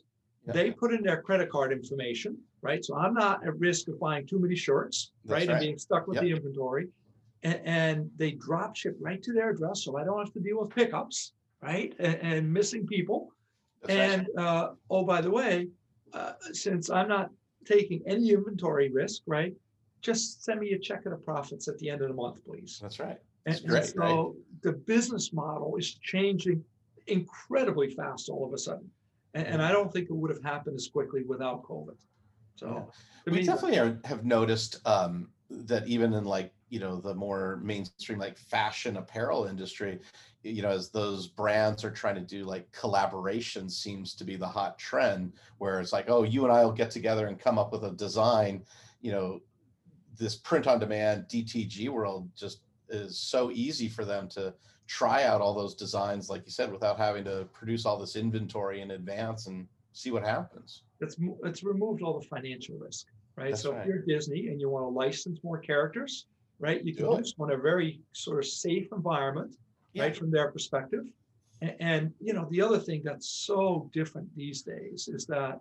Yeah. 0.47 0.53
They 0.53 0.71
put 0.71 0.93
in 0.93 1.03
their 1.03 1.23
credit 1.23 1.51
card 1.51 1.73
information, 1.73 2.39
right? 2.63 2.85
So 2.85 2.97
I'm 2.97 3.15
not 3.15 3.45
at 3.47 3.59
risk 3.59 3.89
of 3.89 3.99
buying 3.99 4.27
too 4.27 4.39
many 4.39 4.55
shirts, 4.55 5.13
That's 5.25 5.41
right? 5.41 5.51
And 5.51 5.61
being 5.61 5.79
stuck 5.79 6.07
with 6.07 6.17
Yep. 6.17 6.25
the 6.25 6.31
inventory. 6.31 6.89
And, 7.43 7.61
and 7.65 8.11
they 8.17 8.33
drop 8.33 8.77
ship 8.77 8.97
right 9.01 9.23
to 9.23 9.33
their 9.33 9.51
address, 9.51 9.85
so 9.85 9.97
I 9.97 10.05
don't 10.05 10.19
have 10.19 10.33
to 10.35 10.41
deal 10.41 10.61
with 10.61 10.71
pickups, 10.71 11.33
right? 11.63 11.95
And, 11.99 12.15
and 12.17 12.53
missing 12.53 12.87
people. 12.87 13.33
That's 13.83 13.95
right. 13.99 14.11
And 14.11 14.39
uh, 14.39 14.71
oh, 14.91 15.05
by 15.05 15.21
the 15.21 15.31
way, 15.31 15.69
uh, 16.13 16.33
since 16.53 16.91
I'm 16.91 17.09
not 17.09 17.31
taking 17.67 18.03
any 18.07 18.31
inventory 18.31 18.91
risk, 18.91 19.23
right? 19.27 19.55
Just 20.03 20.45
send 20.45 20.61
me 20.61 20.73
a 20.73 20.79
check 20.79 21.05
of 21.07 21.13
the 21.13 21.19
profits 21.19 21.69
at 21.69 21.79
the 21.79 21.91
end 21.91 22.03
of 22.03 22.09
the 22.09 22.15
month, 22.15 22.45
please. 22.47 22.79
That's 22.81 23.01
right. 23.01 23.19
And, 23.47 23.55
That's 23.55 23.61
and 23.61 23.71
great, 23.71 23.81
right? 23.97 24.11
so 24.11 24.37
the 24.63 24.73
business 24.73 25.33
model 25.33 25.77
is 25.77 25.95
changing 25.95 26.65
incredibly 27.07 27.91
fast 27.91 28.29
all 28.29 28.45
of 28.45 28.53
a 28.53 28.59
sudden. 28.59 28.91
And, 29.35 29.47
and 29.47 29.63
I 29.63 29.71
don't 29.71 29.93
think 29.93 30.09
it 30.09 30.15
would 30.15 30.31
have 30.31 30.43
happened 30.43 30.77
as 30.77 30.89
quickly 30.89 31.23
without 31.23 31.63
COVID. 31.63 31.97
So 32.57 32.91
to 33.27 33.31
we 33.31 33.43
definitely 33.43 33.79
are, 33.79 33.99
have 34.05 34.25
noticed 34.25 34.81
um, 34.87 35.29
that 35.51 35.87
even 35.87 36.15
in 36.15 36.25
like 36.25 36.53
you 36.69 36.81
know 36.81 37.01
the 37.01 37.15
more 37.15 37.61
mainstream 37.63 38.19
like 38.19 38.37
fashion 38.37 38.97
apparel 38.97 39.47
industry 39.47 39.99
you 40.43 40.63
know 40.63 40.71
as 40.71 40.91
those 40.91 41.27
brands 41.27 41.85
are 41.85 41.91
trying 41.91 42.15
to 42.15 42.21
do 42.21 42.45
like 42.45 42.71
collaboration 42.73 43.69
seems 43.69 44.15
to 44.15 44.25
be 44.25 44.37
the 44.37 44.47
hot 44.47 44.79
trend 44.79 45.33
where 45.59 45.81
it's 45.81 45.93
like 45.93 46.07
oh 46.09 46.23
you 46.23 46.45
and 46.45 46.53
i 46.53 46.65
will 46.65 46.73
get 46.73 46.91
together 46.91 47.27
and 47.29 47.39
come 47.39 47.59
up 47.59 47.73
with 47.73 47.85
a 47.85 47.93
design 47.93 48.65
you 49.01 49.13
know 49.13 49.41
this 50.19 50.37
print 50.37 50.67
on 50.67 50.79
demand 50.79 51.25
dtg 51.29 51.89
world 51.89 52.29
just 52.37 52.61
is 52.89 53.19
so 53.19 53.51
easy 53.51 53.89
for 53.89 54.05
them 54.05 54.29
to 54.29 54.53
try 54.87 55.25
out 55.25 55.41
all 55.41 55.55
those 55.55 55.75
designs 55.75 56.31
like 56.31 56.45
you 56.45 56.53
said 56.53 56.71
without 56.71 56.97
having 56.97 57.25
to 57.25 57.47
produce 57.53 57.87
all 57.87 57.99
this 57.99 58.17
inventory 58.17 58.81
in 58.81 58.93
advance 58.93 59.47
and 59.47 59.67
see 59.93 60.11
what 60.11 60.25
happens 60.25 60.83
it's 61.01 61.17
it's 61.45 61.63
removed 61.63 62.03
all 62.03 62.19
the 62.19 62.27
financial 62.27 62.77
risk, 62.79 63.07
right? 63.37 63.51
That's 63.51 63.63
so 63.63 63.73
right. 63.73 63.83
if 63.83 63.87
you're 63.87 64.03
Disney 64.03 64.49
and 64.49 64.61
you 64.61 64.71
want 64.71 64.85
to 64.85 64.89
license 64.89 65.41
more 65.43 65.59
characters, 65.59 66.27
right, 66.59 66.85
you 66.85 66.95
can 66.95 67.07
Do 67.07 67.17
do 67.19 67.25
so 67.25 67.45
in 67.45 67.53
a 67.53 67.57
very 67.59 68.01
sort 68.13 68.39
of 68.39 68.47
safe 68.47 68.89
environment, 68.93 69.57
right, 69.97 70.17
from 70.17 70.31
their 70.31 70.51
perspective. 70.51 71.05
And, 71.63 71.75
and 71.81 72.15
you 72.21 72.33
know, 72.33 72.47
the 72.51 72.61
other 72.63 72.79
thing 72.79 73.03
that's 73.05 73.29
so 73.29 73.91
different 73.93 74.29
these 74.37 74.63
days 74.63 75.09
is 75.09 75.27
that 75.27 75.61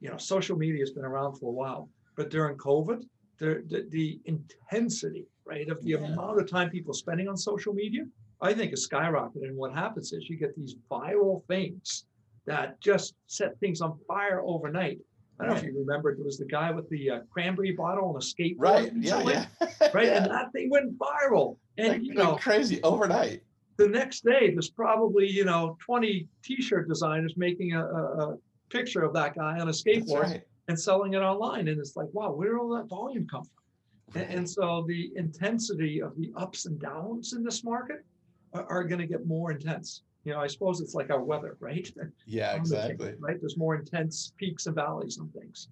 you 0.00 0.10
know 0.10 0.16
social 0.16 0.56
media 0.56 0.80
has 0.80 0.90
been 0.92 1.04
around 1.04 1.36
for 1.38 1.46
a 1.50 1.52
while, 1.52 1.88
but 2.16 2.30
during 2.30 2.56
COVID, 2.56 3.04
the 3.38 3.62
the, 3.68 3.86
the 3.90 4.20
intensity, 4.24 5.26
right, 5.44 5.68
of 5.68 5.82
the 5.84 5.90
Yeah. 5.90 5.98
amount 5.98 6.40
of 6.40 6.50
time 6.50 6.70
people 6.70 6.94
spending 6.94 7.28
on 7.28 7.36
social 7.36 7.74
media, 7.74 8.04
I 8.40 8.54
think 8.54 8.72
is 8.72 8.88
skyrocketed. 8.88 9.44
And 9.48 9.56
what 9.56 9.72
happens 9.74 10.12
is 10.12 10.28
you 10.30 10.36
get 10.36 10.54
these 10.56 10.76
viral 10.90 11.44
things 11.46 12.06
that 12.46 12.80
just 12.80 13.14
set 13.26 13.58
things 13.60 13.80
on 13.80 13.98
fire 14.08 14.40
overnight. 14.44 14.98
I 15.40 15.46
don't 15.46 15.54
know 15.54 15.60
if 15.60 15.64
you 15.64 15.78
remember, 15.78 16.14
there 16.14 16.24
was 16.24 16.38
the 16.38 16.44
guy 16.44 16.70
with 16.70 16.88
the 16.90 17.10
uh, 17.10 17.18
cranberry 17.30 17.72
bottle 17.72 18.10
on 18.10 18.16
a 18.16 18.18
skateboard. 18.18 18.56
right 18.58 18.92
yeah 18.96 19.22
yeah 19.22 19.46
Right. 19.94 20.06
Yeah. 20.06 20.22
And 20.22 20.30
that 20.30 20.52
thing 20.52 20.70
went 20.70 20.98
viral. 20.98 21.56
And, 21.78 21.88
like, 21.88 22.02
you 22.02 22.14
know, 22.14 22.36
crazy 22.36 22.82
overnight. 22.82 23.42
the 23.78 23.88
next 23.88 24.24
day, 24.24 24.50
there's 24.50 24.70
probably, 24.70 25.26
you 25.28 25.44
know, 25.44 25.78
20 25.84 26.28
t 26.44 26.62
shirt 26.62 26.88
designers 26.88 27.34
making 27.36 27.74
a, 27.74 27.84
a, 27.84 28.02
a 28.32 28.36
picture 28.68 29.02
of 29.02 29.14
that 29.14 29.34
guy 29.34 29.58
on 29.58 29.68
a 29.68 29.72
skateboard 29.72 30.22
right. 30.22 30.42
and 30.68 30.78
selling 30.78 31.14
it 31.14 31.18
online. 31.18 31.68
And 31.68 31.80
it's 31.80 31.96
like, 31.96 32.08
wow, 32.12 32.32
where 32.32 32.50
did 32.50 32.58
all 32.58 32.68
that 32.76 32.88
volume 32.88 33.26
come 33.26 33.44
from? 33.44 34.20
And, 34.20 34.34
and 34.34 34.50
so 34.50 34.84
the 34.86 35.10
intensity 35.16 36.02
of 36.02 36.16
the 36.16 36.32
ups 36.36 36.66
and 36.66 36.78
downs 36.78 37.32
in 37.32 37.42
this 37.42 37.64
market 37.64 38.04
are, 38.52 38.66
are 38.70 38.84
going 38.84 39.00
to 39.00 39.06
get 39.06 39.26
more 39.26 39.50
intense. 39.50 40.02
You 40.24 40.32
know, 40.32 40.40
I 40.40 40.46
suppose 40.46 40.80
it's 40.80 40.94
like 40.94 41.10
our 41.10 41.22
weather, 41.22 41.56
right? 41.60 41.90
Yeah, 42.26 42.54
exactly. 42.54 43.14
Right? 43.18 43.38
There's 43.40 43.56
more 43.56 43.74
intense 43.74 44.32
peaks 44.36 44.66
and 44.66 44.74
valleys 44.74 45.18
and 45.18 45.32
things. 45.32 45.68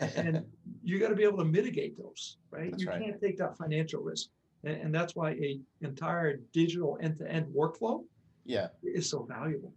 And 0.00 0.44
you 0.82 0.98
got 0.98 1.08
to 1.08 1.14
be 1.14 1.22
able 1.22 1.38
to 1.38 1.44
mitigate 1.44 1.96
those, 1.96 2.36
right? 2.50 2.70
That's 2.70 2.82
You 2.82 2.90
right. 2.90 3.00
can't 3.00 3.20
take 3.20 3.38
that 3.38 3.56
financial 3.56 4.02
risk. 4.02 4.28
And, 4.64 4.76
and 4.76 4.94
that's 4.94 5.14
why 5.14 5.30
a 5.32 5.60
entire 5.80 6.38
digital 6.52 6.98
end-to-end 7.00 7.46
workflow 7.54 8.02
Yeah. 8.44 8.68
is 8.82 9.08
so 9.08 9.24
valuable. 9.28 9.72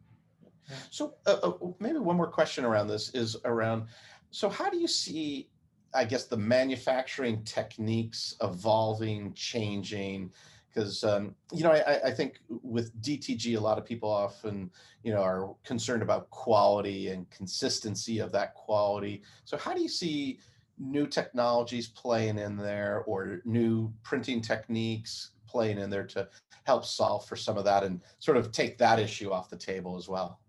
So 0.89 1.13
uh, 1.27 1.37
uh, 1.43 1.53
maybe 1.79 1.99
one 1.99 2.17
more 2.17 2.27
question 2.27 2.65
around 2.65 2.87
this 2.87 3.09
is 3.09 3.37
around, 3.45 3.85
so 4.31 4.49
how 4.49 4.69
do 4.69 4.77
you 4.79 4.87
see, 4.87 5.47
I 5.93 6.05
guess, 6.05 6.25
the 6.25 6.37
manufacturing 6.37 7.43
techniques 7.43 8.35
evolving, 8.41 9.33
changing? 9.33 10.31
Because, 10.75 11.03
um, 11.05 11.33
you 11.53 11.63
know, 11.63 11.71
I, 11.71 12.07
I- 12.07 12.11
think 12.11 12.39
with 12.49 12.91
DTG, 13.01 13.55
a 13.55 13.59
lot 13.59 13.77
of 13.77 13.85
people 13.85 14.09
often, 14.09 14.69
you 15.03 15.13
know, 15.13 15.21
are 15.21 15.55
concerned 15.63 16.03
about 16.03 16.29
quality 16.31 17.07
and 17.09 17.29
consistency 17.29 18.19
of 18.19 18.31
that 18.33 18.53
quality. 18.55 19.23
So 19.45 19.57
how 19.57 19.73
do 19.73 19.81
you 19.81 19.87
see 19.87 20.39
new 20.77 21.07
technologies 21.07 21.87
playing 21.87 22.37
in 22.37 22.57
there 22.57 23.03
or 23.07 23.39
new 23.45 23.93
printing 24.03 24.41
techniques 24.41 25.31
playing 25.47 25.77
in 25.79 25.89
there 25.89 26.05
to 26.05 26.27
help 26.65 26.83
solve 26.83 27.25
for 27.25 27.37
some 27.37 27.57
of 27.57 27.63
that 27.63 27.83
and 27.83 28.01
sort 28.19 28.35
of 28.35 28.51
take 28.51 28.77
that 28.77 28.99
issue 28.99 29.31
off 29.31 29.49
the 29.49 29.57
table 29.57 29.95
as 29.95 30.09
well? 30.09 30.41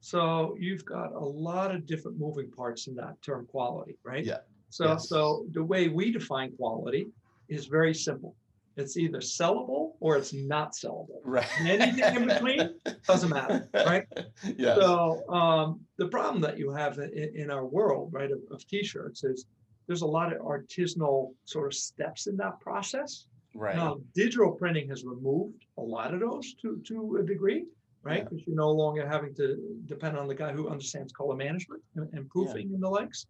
So 0.00 0.54
you've 0.60 0.84
got 0.84 1.12
a 1.12 1.18
lot 1.24 1.74
of 1.74 1.86
different 1.86 2.18
moving 2.18 2.50
parts 2.50 2.88
in 2.88 2.94
that 2.96 3.20
term 3.22 3.46
quality, 3.46 3.96
right? 4.04 4.24
Yeah. 4.24 4.40
So, 4.68 4.84
Yes. 4.84 5.08
so 5.08 5.46
the 5.52 5.64
way 5.64 5.88
we 5.88 6.12
define 6.12 6.54
quality 6.56 7.08
is 7.48 7.66
very 7.66 7.94
simple. 7.94 8.36
It's 8.76 8.96
either 8.98 9.18
sellable 9.18 9.92
or 10.00 10.16
it's 10.16 10.34
not 10.34 10.72
sellable. 10.72 11.20
Right. 11.24 11.46
And 11.58 11.68
anything 11.68 12.16
in 12.16 12.28
between 12.28 12.74
doesn't 13.06 13.30
matter, 13.30 13.68
right? 13.74 14.06
Yes. 14.56 14.78
So 14.78 15.28
um, 15.28 15.80
the 15.96 16.08
problem 16.08 16.42
that 16.42 16.58
you 16.58 16.70
have 16.70 16.98
in, 16.98 17.32
in 17.34 17.50
our 17.50 17.64
world, 17.64 18.12
right, 18.12 18.30
of, 18.30 18.40
of 18.50 18.66
t-shirts 18.66 19.24
is 19.24 19.46
there's 19.86 20.02
a 20.02 20.06
lot 20.06 20.32
of 20.32 20.42
artisanal 20.42 21.32
sort 21.44 21.66
of 21.66 21.74
steps 21.74 22.26
in 22.26 22.36
that 22.36 22.60
process. 22.60 23.26
Right. 23.54 23.76
Now, 23.76 23.98
digital 24.14 24.52
printing 24.52 24.88
has 24.90 25.04
removed 25.04 25.64
a 25.78 25.82
lot 25.82 26.12
of 26.12 26.20
those 26.20 26.54
to, 26.60 26.82
to 26.86 27.16
a 27.16 27.22
degree, 27.22 27.64
right? 28.02 28.18
Yeah. 28.18 28.24
Because 28.24 28.46
you're 28.46 28.56
no 28.56 28.70
longer 28.70 29.08
having 29.08 29.34
to 29.36 29.56
depend 29.86 30.18
on 30.18 30.28
the 30.28 30.34
guy 30.34 30.52
who 30.52 30.68
understands 30.68 31.12
color 31.12 31.34
management 31.34 31.82
and, 31.94 32.12
and 32.12 32.28
proofing 32.28 32.74
and 32.74 32.82
the 32.82 32.88
likes. 32.88 33.26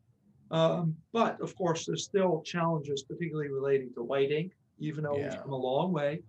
Um, 0.50 0.96
but 1.12 1.40
of 1.40 1.56
course, 1.56 1.86
there's 1.86 2.04
still 2.04 2.42
challenges, 2.44 3.02
particularly 3.02 3.50
relating 3.50 3.92
to 3.94 4.02
white 4.02 4.30
ink, 4.30 4.52
even 4.78 5.04
though 5.04 5.16
we've 5.18 5.42
come 5.42 5.52
a 5.52 5.56
long 5.56 5.92
way. 5.92 6.22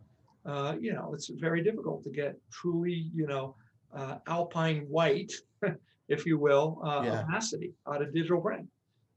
Uh, 0.46 0.76
you 0.80 0.94
know, 0.94 1.14
it's 1.14 1.28
very 1.30 1.62
difficult 1.62 2.04
to 2.04 2.10
get 2.10 2.38
truly, 2.52 3.10
you 3.14 3.28
know, 3.28 3.56
uh, 3.94 4.18
alpine 4.28 4.86
white, 4.88 5.34
if 6.08 6.26
you 6.26 6.38
will, 6.38 6.80
uh, 6.84 7.04
Yeah. 7.04 7.22
opacity 7.24 7.74
out 7.88 8.02
of 8.02 8.14
digital 8.14 8.40
print, 8.42 8.68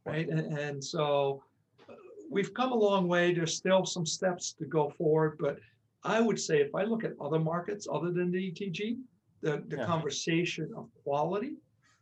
right? 0.05 0.29
And, 0.29 0.59
and 0.59 0.83
so 0.83 1.43
uh, 1.89 1.95
we've 2.31 2.53
come 2.55 2.73
a 2.73 2.77
long 2.77 3.07
way. 3.07 3.33
There's 3.33 3.57
still 3.57 3.85
some 3.85 4.07
steps 4.07 4.53
to 4.55 4.65
go 4.65 4.91
forward, 4.91 5.37
but 5.39 5.59
I 6.03 6.21
would 6.21 6.41
say 6.41 6.61
if 6.61 6.75
I 6.75 6.83
look 6.85 7.05
at 7.05 7.13
other 7.21 7.39
markets 7.39 7.87
other 7.93 8.11
than 8.11 8.33
the 8.33 8.51
DTG, 8.51 8.97
the, 9.43 9.63
the 9.69 9.77
Yeah. 9.77 9.87
conversation 9.87 10.71
of 10.77 10.89
quality 11.05 11.55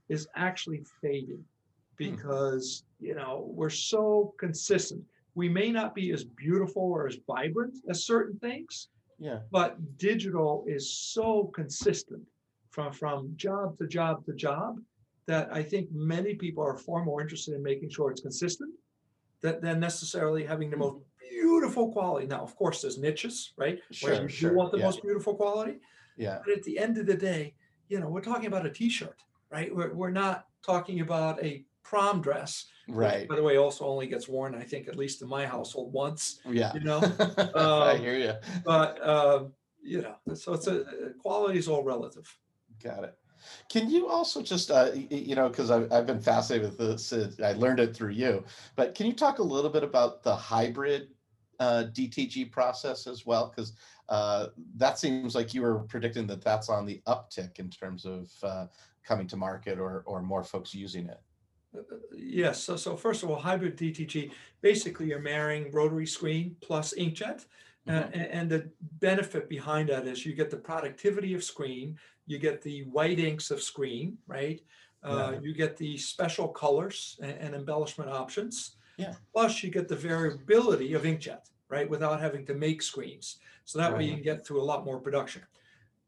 is 0.09 0.27
actually 0.37 0.83
fading 1.03 1.45
because 1.97 2.85
you 3.01 3.15
know 3.15 3.47
we're 3.53 3.69
so 3.71 4.33
consistent. 4.39 5.03
We 5.39 5.49
may 5.49 5.71
not 5.71 5.95
be 5.95 6.11
as 6.11 6.25
beautiful 6.25 6.83
or 6.83 7.07
as 7.07 7.17
vibrant 7.25 7.75
as 7.89 8.05
certain 8.05 8.37
things, 8.41 8.89
Yeah. 9.21 9.39
but 9.53 9.71
digital 9.97 10.65
is 10.67 10.85
so 11.15 11.45
consistent 11.61 12.25
from 12.75 12.93
from 12.93 13.19
job 13.37 13.79
to 13.79 13.87
job 13.87 14.15
to 14.27 14.33
job 14.35 14.71
that 15.27 15.45
I 15.61 15.63
think 15.71 15.85
many 15.93 16.33
people 16.35 16.65
are 16.65 16.77
far 16.77 17.05
more 17.05 17.21
interested 17.25 17.53
in 17.55 17.63
making 17.63 17.91
sure 17.91 18.11
it's 18.11 18.27
consistent 18.29 18.73
than, 19.43 19.61
than 19.61 19.79
necessarily 19.79 20.43
having 20.53 20.71
the 20.71 20.81
most 20.85 20.97
beautiful 21.31 21.87
quality. 21.97 22.27
Now, 22.27 22.43
of 22.49 22.57
course, 22.57 22.77
there's 22.83 22.99
niches, 22.99 23.37
right? 23.65 23.79
Where 24.03 24.15
Sure, 24.17 24.23
you 24.23 24.29
sure, 24.41 24.55
want 24.59 24.73
the 24.73 24.79
yeah. 24.79 24.89
most 24.89 25.01
beautiful 25.07 25.35
quality. 25.43 25.77
Yeah. 26.17 26.39
But 26.45 26.51
at 26.59 26.65
the 26.65 26.77
end 26.85 26.95
of 26.99 27.07
the 27.07 27.19
day, 27.31 27.55
you 27.91 28.01
know, 28.01 28.09
we're 28.13 28.29
talking 28.31 28.47
about 28.53 28.67
a 28.71 28.73
t-shirt, 28.81 29.19
right? 29.55 29.71
We're, 29.77 29.95
we're 30.01 30.19
not 30.25 30.37
talking 30.71 30.99
about 31.07 31.35
a 31.51 31.65
prom 31.89 32.21
dress. 32.21 32.67
which, 32.87 32.97
Right. 32.97 33.29
By 33.29 33.37
the 33.37 33.43
way, 33.43 33.57
also 33.57 33.87
only 33.87 34.07
gets 34.07 34.29
worn, 34.29 34.55
I 34.55 34.63
think, 34.63 34.89
at 34.89 34.97
least 34.97 35.23
in 35.23 35.29
my 35.29 35.47
household 35.47 35.93
once, 35.93 36.41
Yeah. 36.49 36.73
you 36.75 36.81
know, 36.81 37.01
I 37.55 37.93
um, 37.95 38.01
hear 38.01 38.15
you. 38.15 38.35
but, 38.65 39.07
um, 39.07 39.53
you 39.83 40.03
know, 40.03 40.17
so 40.35 40.53
it's 40.53 40.67
a, 40.67 40.85
quality 41.21 41.59
is 41.59 41.69
all 41.69 41.83
relative. 41.83 42.27
Got 42.83 43.05
it. 43.05 43.19
Can 43.71 43.89
you 43.89 44.09
also 44.09 44.43
just, 44.43 44.71
uh, 44.71 44.91
you 45.11 45.35
know, 45.35 45.49
because 45.49 45.71
I've, 45.71 45.91
I've 45.93 46.07
been 46.07 46.21
fascinated 46.21 46.69
with 46.69 46.79
this, 46.79 47.13
uh, 47.13 47.31
I 47.43 47.53
learned 47.53 47.81
it 47.81 47.95
through 47.97 48.11
you, 48.11 48.45
but 48.77 48.95
can 48.95 49.07
you 49.07 49.13
talk 49.15 49.39
a 49.39 49.43
little 49.43 49.71
bit 49.71 49.85
about 49.85 50.23
the 50.23 50.35
hybrid 50.35 51.09
uh, 51.61 51.85
DTG 51.93 52.51
process 52.51 53.07
as 53.07 53.25
well? 53.25 53.51
Because 53.55 53.73
uh, 54.09 54.49
that 54.77 54.99
seems 54.99 55.35
like 55.35 55.55
you 55.55 55.63
were 55.63 55.81
predicting 55.81 56.27
that 56.27 56.43
that's 56.43 56.69
on 56.69 56.85
the 56.85 57.01
uptick 57.07 57.59
in 57.59 57.71
terms 57.71 58.05
of 58.05 58.31
uh, 58.43 58.67
coming 59.05 59.27
to 59.29 59.37
market 59.37 59.79
or, 59.79 60.03
or 60.07 60.21
more 60.21 60.45
folks 60.45 60.75
using 60.75 61.07
it. 61.09 61.21
Uh, 61.75 61.81
uh, 61.81 61.83
Yes, 62.17 62.63
so, 62.63 62.77
so 62.77 62.97
first 62.97 63.23
of 63.23 63.31
all, 63.31 63.37
hybrid 63.39 63.77
DTG, 63.77 64.31
basically 64.61 65.07
you're 65.07 65.19
marrying 65.21 65.71
rotary 65.73 66.07
screen 66.07 66.57
plus 66.61 66.95
inkjet. 66.95 67.47
Uh, 67.87 67.93
Mhm. 68.03 68.11
a- 68.13 68.35
and, 68.35 68.51
the 68.51 68.71
benefit 69.01 69.49
behind 69.49 69.89
that 69.89 70.07
is 70.07 70.27
you 70.27 70.35
get 70.35 70.51
the 70.51 70.57
productivity 70.57 71.33
of 71.35 71.43
screen, 71.43 71.99
you 72.27 72.39
get 72.39 72.61
the 72.61 72.83
white 72.85 73.19
inks 73.19 73.51
of 73.51 73.63
screen, 73.63 74.19
right? 74.27 74.61
Uh, 75.03 75.31
Yeah. 75.33 75.41
You 75.41 75.55
get 75.55 75.77
the 75.77 75.97
special 75.97 76.49
colors 76.49 77.19
and, 77.23 77.39
and 77.39 77.55
embellishment 77.55 78.11
options. 78.11 78.77
Yeah. 78.99 79.15
Plus, 79.33 79.63
you 79.63 79.71
get 79.71 79.89
the 79.89 79.97
variability 79.97 80.93
of 80.95 81.03
inkjet, 81.05 81.49
right? 81.71 81.89
Without 81.89 82.21
having 82.21 82.45
to 82.47 82.55
make 82.55 82.83
screens. 82.83 83.39
So 83.65 83.79
that 83.79 83.97
way 83.97 84.05
you 84.07 84.15
can 84.15 84.23
get 84.23 84.45
through 84.45 84.61
a 84.61 84.69
lot 84.73 84.85
more 84.85 84.99
production. 85.01 85.43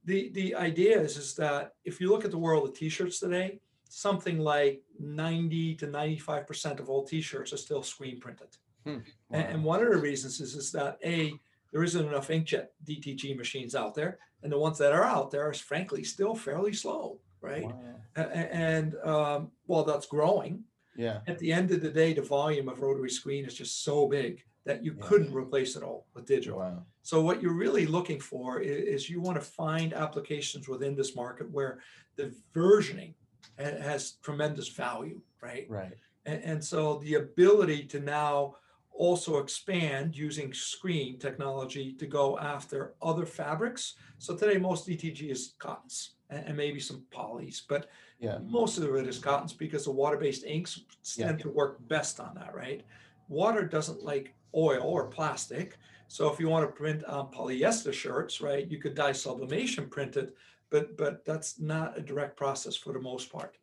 The 0.05 0.31
the 0.31 0.55
idea 0.55 1.01
is 1.01 1.17
is 1.17 1.35
that 1.37 1.75
if 1.85 2.01
you 2.01 2.09
look 2.11 2.25
at 2.25 2.31
the 2.31 2.39
world 2.47 2.69
of 2.69 2.75
t-shirts 2.75 3.21
today, 3.21 3.61
something 3.91 4.39
like 4.39 4.83
90 4.99 5.75
to 5.77 5.87
95 5.87 6.47
percent 6.47 6.81
of 6.81 6.89
all 6.89 7.05
t-shirts 7.05 7.53
are 7.53 7.57
still 7.59 7.83
screen 7.83 8.19
printed. 8.21 8.49
And, 8.87 9.05
and 9.31 9.63
one 9.63 9.83
of 9.83 9.91
the 9.91 9.99
reasons 9.99 10.41
is, 10.41 10.55
is 10.55 10.73
that 10.73 10.99
A, 11.05 11.35
there 11.71 11.85
isn't 11.85 12.07
enough 12.09 12.29
inkjet 12.29 12.69
DTG 12.85 13.37
machines 13.37 13.75
out 13.75 13.95
there. 13.95 14.19
And 14.43 14.51
the 14.51 14.59
ones 14.59 14.79
that 14.79 14.93
are 14.93 15.05
out 15.05 15.31
there 15.31 15.47
are 15.49 15.53
frankly 15.53 16.03
still 16.03 16.35
fairly 16.35 16.73
slow, 16.73 17.19
right? 17.43 17.65
Wow. 17.65 18.23
And 18.25 18.95
um, 19.05 19.51
while 19.67 19.85
that's 19.85 20.07
growing, 20.07 20.65
Yeah. 20.97 21.21
at 21.27 21.39
the 21.39 21.53
end 21.53 21.71
of 21.73 21.83
the 21.83 21.91
day, 21.91 22.15
the 22.15 22.23
volume 22.23 22.69
of 22.69 22.81
rotary 22.81 23.11
screen 23.11 23.45
is 23.45 23.55
just 23.55 23.85
so 23.85 24.09
big 24.09 24.43
that 24.65 24.83
you 24.83 24.95
Yeah. 24.97 25.07
couldn't 25.07 25.35
replace 25.35 25.77
it 25.77 25.83
all 25.83 26.07
with 26.15 26.25
digital. 26.27 26.59
Wow. 26.61 26.85
So 27.03 27.21
what 27.23 27.43
you're 27.43 27.53
really 27.53 27.87
looking 27.87 28.19
for 28.21 28.61
i- 28.61 28.65
is, 28.65 29.11
you 29.11 29.21
want 29.21 29.37
to 29.37 29.43
find 29.45 29.93
applications 29.93 30.69
within 30.69 30.95
this 30.97 31.15
market 31.15 31.51
where 31.51 31.81
the 32.17 32.35
versioning 32.55 33.15
has 33.59 34.13
tremendous 34.23 34.69
value, 34.69 35.21
right? 35.43 35.67
Right. 35.69 35.93
And, 36.27 36.43
and 36.45 36.65
so 36.65 36.99
the 36.99 37.15
ability 37.15 37.85
to 37.85 38.01
now 38.01 38.57
also 38.93 39.39
expand 39.39 40.17
using 40.17 40.53
screen 40.53 41.19
technology 41.19 41.93
to 41.95 42.07
go 42.07 42.39
after 42.39 42.95
other 43.01 43.25
fabrics. 43.25 43.95
So 44.19 44.37
today 44.37 44.59
most 44.59 44.87
DTG 44.87 45.31
is 45.31 45.55
cottons 45.59 46.17
and, 46.29 46.45
and 46.49 46.57
maybe 46.57 46.81
some 46.81 47.05
polys, 47.11 47.63
but 47.69 47.89
Yeah. 48.19 48.39
most 48.47 48.77
of 48.77 48.95
it 48.95 49.07
is 49.07 49.19
cottons 49.19 49.55
because 49.55 49.85
the 49.85 49.93
water-based 49.93 50.45
inks 50.45 50.81
Yeah. 51.17 51.29
tend 51.29 51.39
to 51.41 51.49
work 51.49 51.79
best 51.89 52.21
on 52.21 52.35
that, 52.35 52.55
right? 52.55 52.85
Water 53.29 53.65
doesn't 53.65 54.03
like 54.03 54.35
oil 54.55 54.83
or 54.83 55.07
plastic. 55.07 55.79
So 56.09 56.31
if 56.33 56.41
you 56.41 56.49
want 56.49 56.69
to 56.69 56.73
print 56.73 57.05
on 57.05 57.31
polyester 57.31 57.93
shirts, 57.93 58.41
right, 58.41 58.69
you 58.69 58.79
could 58.79 58.95
dye 58.95 59.13
sublimation 59.13 59.89
print 59.89 60.17
it, 60.17 60.37
but 60.71 60.97
but 60.97 61.25
that's 61.25 61.61
not 61.61 61.99
a 61.99 62.01
direct 62.01 62.37
process 62.37 62.77
for 62.77 62.93
the 62.93 63.01
most 63.01 63.31
part. 63.31 63.57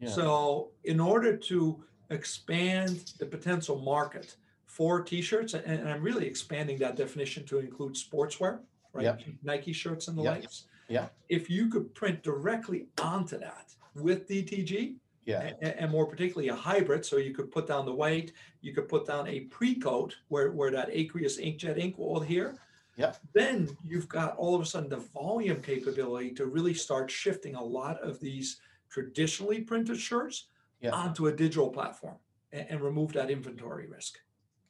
Yeah. 0.00 0.08
So 0.08 0.70
in 0.84 0.98
order 0.98 1.36
to 1.36 1.82
expand 2.10 3.12
the 3.18 3.26
potential 3.26 3.78
market 3.80 4.36
for 4.66 5.02
t-shirts, 5.02 5.54
and, 5.54 5.64
and 5.64 5.88
I'm 5.88 6.02
really 6.02 6.26
expanding 6.26 6.78
that 6.78 6.96
definition 6.96 7.44
to 7.46 7.58
include 7.60 7.94
sportswear, 7.94 8.58
right? 8.92 9.04
Yep. 9.04 9.22
Nike 9.42 9.72
shirts 9.72 10.08
and 10.08 10.18
the 10.18 10.22
Yep. 10.22 10.34
likes. 10.34 10.64
Yeah. 10.88 11.06
If 11.28 11.48
you 11.48 11.68
could 11.68 11.94
print 11.94 12.22
directly 12.22 12.88
onto 13.00 13.38
that 13.38 13.74
with 13.94 14.26
DTG, 14.28 14.96
Yeah. 15.24 15.52
a- 15.62 15.80
and, 15.80 15.90
more 15.90 16.06
particularly 16.06 16.48
a 16.48 16.54
hybrid, 16.56 17.06
so 17.06 17.16
you 17.16 17.32
could 17.32 17.50
put 17.50 17.66
down 17.66 17.86
the 17.86 17.94
white, 17.94 18.32
you 18.60 18.74
could 18.74 18.88
put 18.88 19.06
down 19.06 19.26
a 19.28 19.40
pre-coat 19.56 20.16
where, 20.28 20.50
where 20.52 20.70
that 20.72 20.88
aqueous 20.92 21.38
inkjet 21.40 21.78
ink 21.78 21.96
will 21.96 22.20
adhere. 22.20 22.56
Yeah. 22.96 23.12
Then 23.32 23.76
you've 23.84 24.08
got 24.08 24.36
all 24.36 24.54
of 24.54 24.60
a 24.60 24.66
sudden 24.66 24.88
the 24.88 24.96
volume 24.98 25.60
capability 25.62 26.30
to 26.32 26.46
really 26.46 26.74
start 26.74 27.10
shifting 27.10 27.54
a 27.54 27.62
lot 27.62 28.00
of 28.02 28.20
these 28.20 28.60
traditionally 28.90 29.60
printed 29.60 29.98
shirts 29.98 30.46
Yeah. 30.80 30.90
onto 30.92 31.26
a 31.26 31.32
digital 31.32 31.70
platform 31.70 32.16
and, 32.52 32.66
and 32.70 32.80
remove 32.80 33.12
that 33.14 33.30
inventory 33.30 33.86
risk. 33.86 34.18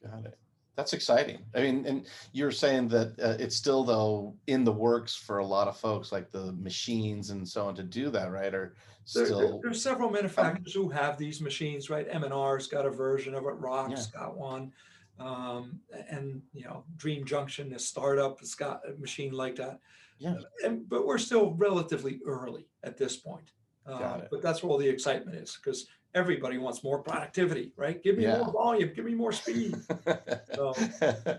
Got 0.03 0.25
it. 0.25 0.37
That's 0.75 0.91
exciting. 0.91 1.39
I 1.55 1.61
mean, 1.61 1.85
and 1.85 2.05
you're 2.33 2.51
saying 2.51 2.89
that 2.89 3.17
uh, 3.21 3.37
it's 3.39 3.55
still 3.55 3.83
though 3.85 4.35
in 4.47 4.63
the 4.65 4.73
works 4.73 5.15
for 5.15 5.37
a 5.37 5.45
lot 5.45 5.67
of 5.69 5.77
folks, 5.77 6.11
like 6.11 6.31
the 6.31 6.51
machines 6.53 7.29
and 7.29 7.47
so 7.47 7.67
on, 7.67 7.75
to 7.75 7.83
do 7.83 8.09
that, 8.09 8.29
right? 8.31 8.53
Or 8.53 8.75
There, 9.13 9.25
there- 9.25 9.25
still, 9.25 9.59
there's 9.63 9.81
several 9.81 10.09
manufacturers 10.09 10.73
who 10.73 10.89
have 10.89 11.17
these 11.17 11.39
machines, 11.39 11.89
right? 11.89 12.07
M 12.09 12.23
and 12.25 12.33
R's 12.33 12.67
got 12.67 12.85
a 12.85 12.89
version 12.89 13.35
of 13.35 13.43
it, 13.43 13.53
yeah, 13.53 13.67
ROQ's 13.67 14.07
got 14.07 14.35
one. 14.35 14.73
Um, 15.19 15.79
and, 16.09 16.41
you 16.53 16.65
know, 16.65 16.83
Dream 16.97 17.25
Junction, 17.25 17.73
a 17.73 17.79
startup, 17.79 18.39
has 18.41 18.53
got 18.55 18.81
a 18.87 18.99
machine 18.99 19.31
like 19.33 19.55
that. 19.55 19.79
yeah, 20.19 20.35
And, 20.63 20.87
but 20.89 21.05
we're 21.05 21.17
still 21.17 21.53
relatively 21.53 22.19
early 22.25 22.67
at 22.83 22.97
this 22.97 23.15
point. 23.17 23.51
Um, 23.85 24.23
but 24.31 24.41
that's 24.41 24.63
where 24.63 24.71
all 24.71 24.77
the 24.77 24.87
excitement 24.89 25.37
is, 25.37 25.57
because 25.61 25.87
everybody 26.15 26.57
wants 26.57 26.83
more 26.83 26.99
productivity, 27.03 27.71
right? 27.77 28.01
Give 28.01 28.17
me 28.17 28.23
Yeah. 28.23 28.37
more 28.39 28.51
volume, 28.51 28.91
give 28.95 29.05
me 29.05 29.13
more 29.13 29.31
speed. 29.31 29.75
So, 30.55 30.73
yeah. 31.01 31.37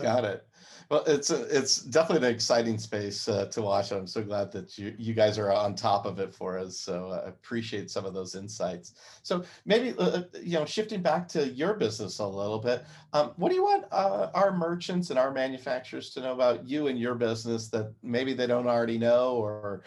Got 0.00 0.24
it. 0.24 0.46
Well, 0.90 1.02
it's 1.06 1.30
a, 1.30 1.42
it's 1.56 1.78
definitely 1.78 2.28
an 2.28 2.34
exciting 2.34 2.78
space 2.78 3.28
uh, 3.28 3.46
to 3.46 3.62
watch. 3.62 3.90
I'm 3.90 4.06
so 4.06 4.22
glad 4.22 4.52
that 4.52 4.76
you 4.76 4.94
you 4.98 5.14
guys 5.14 5.38
are 5.38 5.52
on 5.52 5.74
top 5.74 6.06
of 6.06 6.18
it 6.18 6.34
for 6.34 6.58
us. 6.58 6.78
So 6.78 7.08
uh, 7.08 7.22
I 7.24 7.28
appreciate 7.28 7.90
some 7.90 8.04
of 8.04 8.14
those 8.14 8.34
insights. 8.34 8.94
So 9.22 9.44
maybe 9.64 9.94
uh, 9.98 10.02
uh, 10.02 10.22
you 10.42 10.58
know, 10.58 10.64
shifting 10.64 11.02
back 11.02 11.26
to 11.28 11.48
your 11.48 11.74
business 11.74 12.18
a 12.18 12.26
little 12.26 12.58
bit, 12.58 12.84
um, 13.12 13.32
what 13.36 13.48
do 13.48 13.54
you 13.54 13.64
want 13.64 13.84
uh, 13.92 14.30
our 14.34 14.56
merchants 14.56 15.10
and 15.10 15.18
our 15.18 15.32
manufacturers 15.32 16.10
to 16.10 16.20
know 16.20 16.32
about 16.32 16.68
you 16.68 16.88
and 16.88 16.98
your 16.98 17.14
business 17.14 17.68
that 17.68 17.92
maybe 18.02 18.34
they 18.34 18.46
don't 18.46 18.66
already 18.66 18.98
know 18.98 19.36
or 19.36 19.82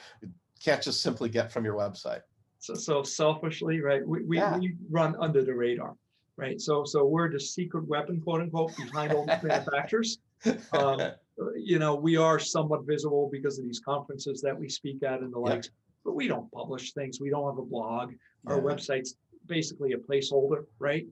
can't 0.59 0.81
just 0.81 1.01
simply 1.01 1.29
get 1.29 1.51
from 1.51 1.63
your 1.63 1.75
website? 1.75 2.21
So, 2.59 2.73
so 2.73 3.03
selfishly, 3.03 3.81
right, 3.81 4.05
we, 4.05 4.23
we, 4.23 4.37
Yeah. 4.37 4.57
we 4.57 4.75
run 4.89 5.15
under 5.19 5.43
the 5.43 5.53
radar, 5.53 5.95
right? 6.37 6.59
So, 6.59 6.83
so 6.85 7.05
we're 7.05 7.31
the 7.31 7.39
secret 7.39 7.87
weapon, 7.87 8.19
quote 8.19 8.41
unquote, 8.41 8.75
behind 8.75 9.13
all 9.13 9.25
the 9.25 9.39
manufacturers. 9.43 10.17
Um, 10.45 10.55
uh, 10.73 11.09
You 11.55 11.77
know, 11.77 11.93
we 11.93 12.17
are 12.17 12.39
somewhat 12.39 12.87
visible 12.87 13.29
because 13.31 13.59
of 13.59 13.65
these 13.65 13.79
conferences 13.79 14.41
that 14.41 14.57
we 14.57 14.67
speak 14.67 15.03
at 15.03 15.19
and 15.19 15.31
the 15.31 15.39
Yeah. 15.39 15.49
likes, 15.53 15.69
but 16.03 16.15
we 16.15 16.27
don't 16.27 16.51
publish 16.51 16.93
things. 16.93 17.21
We 17.21 17.29
don't 17.29 17.45
have 17.45 17.59
a 17.59 17.65
blog. 17.65 18.13
Our 18.47 18.59
website's 18.59 19.17
basically 19.45 19.91
a 19.93 19.97
placeholder, 19.97 20.65
right? 20.79 21.05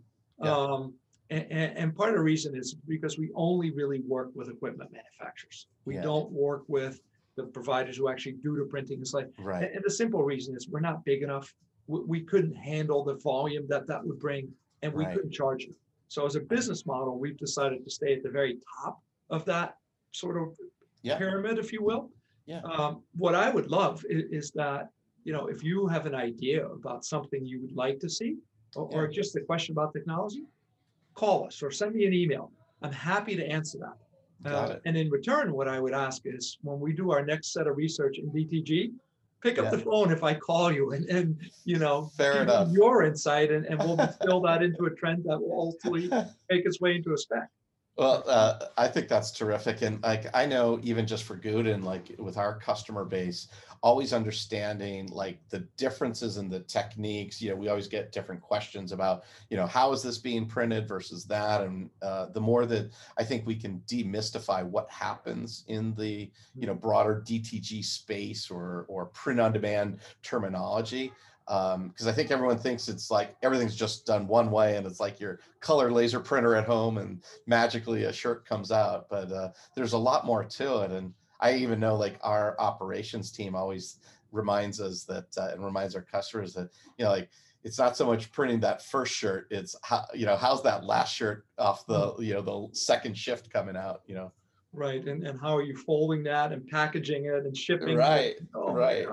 Yeah. 0.43 0.51
Um, 0.55 0.95
and, 1.29 1.45
and, 1.51 1.77
and 1.77 1.95
part 1.95 2.09
of 2.09 2.15
the 2.15 2.23
reason 2.23 2.55
is 2.55 2.73
because 2.87 3.19
we 3.19 3.29
only 3.35 3.69
really 3.69 3.99
work 3.99 4.31
with 4.33 4.49
equipment 4.49 4.91
manufacturers. 4.91 5.67
We 5.85 5.93
Yeah. 5.95 6.01
don't 6.01 6.31
work 6.31 6.63
with 6.67 6.99
the 7.35 7.43
providers 7.43 7.97
who 7.97 8.09
actually 8.09 8.33
do 8.41 8.55
the 8.57 8.65
printing. 8.65 8.99
It's 9.01 9.13
like, 9.13 9.29
Right. 9.37 9.63
and, 9.63 9.75
and 9.75 9.83
the 9.85 9.91
simple 9.91 10.23
reason 10.23 10.55
is 10.55 10.67
we're 10.69 10.79
not 10.79 11.05
big 11.05 11.21
enough. 11.21 11.53
We, 11.85 11.99
we 11.99 12.21
couldn't 12.21 12.55
handle 12.55 13.03
the 13.03 13.15
volume 13.17 13.67
that 13.67 13.85
that 13.87 14.03
would 14.03 14.19
bring, 14.19 14.51
and 14.81 14.91
we 14.91 15.05
Right. 15.05 15.13
couldn't 15.15 15.33
charge 15.33 15.65
it. 15.65 15.75
So 16.07 16.25
as 16.25 16.35
a 16.35 16.39
business 16.39 16.87
model, 16.87 17.19
we've 17.19 17.37
decided 17.37 17.83
to 17.83 17.91
stay 17.91 18.13
at 18.15 18.23
the 18.23 18.29
very 18.31 18.57
top 18.81 19.01
of 19.29 19.45
that 19.45 19.77
sort 20.11 20.37
of 20.41 20.55
Yeah. 21.03 21.17
pyramid, 21.17 21.57
if 21.59 21.71
you 21.73 21.83
will. 21.83 22.09
Yeah. 22.45 22.61
Um, 22.61 23.03
what 23.15 23.35
I 23.35 23.49
would 23.49 23.67
love 23.67 24.03
is, 24.09 24.23
is 24.31 24.51
that 24.51 24.89
you 25.23 25.33
know 25.33 25.47
if 25.47 25.63
you 25.63 25.87
have 25.87 26.05
an 26.05 26.15
idea 26.15 26.67
about 26.67 27.03
something 27.03 27.43
you 27.45 27.59
would 27.61 27.75
like 27.75 27.99
to 27.99 28.09
see, 28.09 28.37
or, 28.75 28.87
or 28.93 29.07
just 29.07 29.35
a 29.35 29.41
question 29.41 29.73
about 29.73 29.93
technology, 29.93 30.43
call 31.15 31.45
us 31.47 31.63
or 31.63 31.71
send 31.71 31.95
me 31.95 32.05
an 32.05 32.13
email. 32.13 32.51
I'm 32.81 32.91
happy 32.91 33.35
to 33.35 33.45
answer 33.45 33.79
that. 33.79 33.97
Got 34.43 34.69
Uh, 34.69 34.73
it. 34.75 34.81
and 34.85 34.97
in 34.97 35.09
return, 35.09 35.53
what 35.53 35.67
I 35.67 35.79
would 35.79 35.93
ask 35.93 36.23
is 36.25 36.57
when 36.61 36.79
we 36.79 36.93
do 36.93 37.11
our 37.11 37.25
next 37.25 37.53
set 37.53 37.67
of 37.67 37.77
research 37.77 38.19
in 38.19 38.29
DTG, 38.31 38.93
pick 39.41 39.57
up 39.57 39.65
Yeah. 39.65 39.71
the 39.71 39.77
phone 39.79 40.11
if 40.11 40.23
I 40.23 40.33
call 40.35 40.71
you 40.71 40.91
and, 40.91 41.05
and 41.05 41.39
you 41.63 41.79
know, 41.79 42.11
Fair 42.17 42.33
give 42.33 42.41
enough. 42.43 42.69
your 42.71 43.03
insight 43.03 43.51
and, 43.51 43.65
and 43.65 43.79
we'll 43.79 43.95
distill 44.07 44.41
that 44.41 44.61
into 44.61 44.85
a 44.85 44.91
trend 44.91 45.23
that 45.23 45.39
will 45.39 45.53
ultimately 45.53 46.09
make 46.51 46.65
its 46.65 46.79
way 46.81 46.95
into 46.97 47.13
a 47.13 47.17
spec. 47.17 47.49
Well, 47.97 48.25
uh, 48.27 48.59
I 48.77 48.89
think 48.89 49.07
that's 49.07 49.31
terrific. 49.31 49.81
And 49.81 50.03
like, 50.03 50.25
I 50.35 50.45
know 50.45 50.79
even 50.83 51.07
just 51.07 51.23
for 51.23 51.37
Gooten, 51.37 51.81
like 51.81 52.13
with 52.19 52.35
our 52.35 52.59
customer 52.59 53.05
base, 53.05 53.47
always 53.81 54.11
understanding 54.11 55.07
like 55.11 55.39
the 55.49 55.59
differences 55.77 56.35
in 56.35 56.49
the 56.49 56.59
techniques, 56.59 57.41
you 57.41 57.49
know, 57.49 57.55
we 57.55 57.69
always 57.69 57.87
get 57.87 58.11
different 58.11 58.41
questions 58.41 58.91
about, 58.91 59.23
you 59.49 59.55
know, 59.55 59.65
how 59.65 59.93
is 59.93 60.03
this 60.03 60.17
being 60.17 60.45
printed 60.45 60.89
versus 60.89 61.25
that? 61.27 61.61
And 61.61 61.89
uh, 62.01 62.25
the 62.33 62.41
more 62.41 62.65
that 62.65 62.91
I 63.17 63.23
think 63.23 63.45
we 63.45 63.55
can 63.55 63.81
demystify 63.87 64.65
what 64.65 64.89
happens 64.91 65.63
in 65.67 65.93
the, 65.95 66.29
you 66.53 66.67
know, 66.67 66.75
broader 66.75 67.23
DTG 67.25 67.81
space 67.81 68.51
or, 68.51 68.85
or 68.89 69.05
print 69.05 69.39
on 69.39 69.53
demand 69.53 69.99
terminology, 70.21 71.13
because 71.47 72.07
I 72.07 72.11
think 72.11 72.31
everyone 72.31 72.57
thinks 72.57 72.87
it's 72.87 73.11
like 73.11 73.35
everything's 73.43 73.75
just 73.75 74.05
done 74.05 74.27
one 74.27 74.49
way 74.49 74.77
and 74.77 74.87
it's 74.87 74.99
like 74.99 75.19
your 75.19 75.39
color 75.59 75.91
laser 75.91 76.19
printer 76.19 76.55
at 76.55 76.65
home 76.65 76.97
and 76.97 77.23
magically 77.45 78.05
a 78.05 78.13
shirt 78.13 78.45
comes 78.45 78.71
out. 78.71 79.07
But 79.09 79.31
uh, 79.31 79.51
there's 79.75 79.93
a 79.93 79.97
lot 79.97 80.25
more 80.25 80.43
to 80.43 80.81
it. 80.81 80.91
And 80.91 81.13
I 81.39 81.55
even 81.55 81.79
know 81.79 81.95
like 81.95 82.17
our 82.21 82.55
operations 82.59 83.31
team 83.31 83.55
always 83.55 83.99
reminds 84.31 84.81
us 84.81 85.03
that 85.03 85.25
uh, 85.37 85.49
and 85.53 85.63
reminds 85.63 85.95
our 85.95 86.01
customers 86.01 86.53
that, 86.53 86.69
you 86.97 87.05
know, 87.05 87.11
like 87.11 87.29
it's 87.63 87.79
not 87.79 87.97
so 87.97 88.05
much 88.05 88.31
printing 88.31 88.59
that 88.59 88.83
first 88.83 89.13
shirt, 89.13 89.47
it's 89.49 89.75
how, 89.83 90.05
you 90.13 90.25
know, 90.25 90.35
how's 90.35 90.61
that 90.63 90.83
last 90.85 91.15
shirt 91.15 91.45
off 91.57 91.85
the, 91.87 92.15
you 92.19 92.33
know, 92.33 92.41
the 92.41 92.67
second 92.75 93.17
shift 93.17 93.51
coming 93.51 93.75
out, 93.75 94.01
you 94.07 94.15
know? 94.15 94.31
Right. 94.71 95.05
And, 95.07 95.25
and 95.25 95.39
how 95.39 95.55
are 95.55 95.63
you 95.63 95.75
folding 95.75 96.21
that 96.23 96.51
and 96.51 96.67
packaging 96.67 97.25
it 97.25 97.45
and 97.45 97.57
shipping? 97.57 97.89
it? 97.89 97.95
Right, 97.95 98.35
Oh 98.53 98.73
my 98.73 99.05
right. 99.05 99.07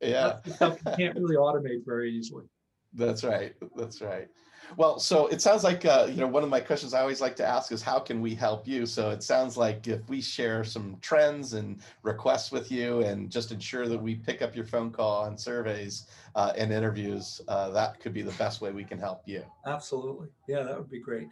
Yeah. 0.00 0.38
Stuff 0.46 0.78
you 0.84 0.92
can't 0.96 1.16
really 1.16 1.36
automate 1.36 1.84
very 1.84 2.10
easily. 2.10 2.44
That's 2.92 3.24
right. 3.24 3.54
That's 3.76 4.00
right. 4.00 4.28
Well, 4.76 4.98
so 4.98 5.28
it 5.28 5.40
sounds 5.40 5.62
like 5.62 5.84
uh, 5.84 6.08
you 6.10 6.20
know 6.20 6.26
one 6.26 6.42
of 6.42 6.48
my 6.48 6.60
questions 6.60 6.92
I 6.92 7.00
always 7.00 7.20
like 7.20 7.36
to 7.36 7.46
ask 7.46 7.70
is 7.70 7.82
how 7.82 7.98
can 8.00 8.20
we 8.20 8.34
help 8.34 8.66
you? 8.66 8.84
So 8.84 9.10
it 9.10 9.22
sounds 9.22 9.56
like 9.56 9.86
if 9.86 10.08
we 10.08 10.20
share 10.20 10.64
some 10.64 10.96
trends 11.00 11.52
and 11.52 11.80
requests 12.02 12.50
with 12.50 12.72
you, 12.72 13.02
and 13.02 13.30
just 13.30 13.52
ensure 13.52 13.86
that 13.86 14.00
we 14.00 14.16
pick 14.16 14.42
up 14.42 14.56
your 14.56 14.64
phone 14.64 14.90
call 14.90 15.22
on 15.24 15.38
surveys 15.38 16.06
uh, 16.34 16.52
and 16.56 16.72
interviews, 16.72 17.40
uh, 17.48 17.70
that 17.70 18.00
could 18.00 18.12
be 18.12 18.22
the 18.22 18.32
best 18.32 18.60
way 18.60 18.72
we 18.72 18.84
can 18.84 18.98
help 18.98 19.22
you. 19.26 19.44
Absolutely. 19.66 20.28
Yeah, 20.48 20.62
that 20.64 20.76
would 20.76 20.90
be 20.90 21.00
great. 21.00 21.28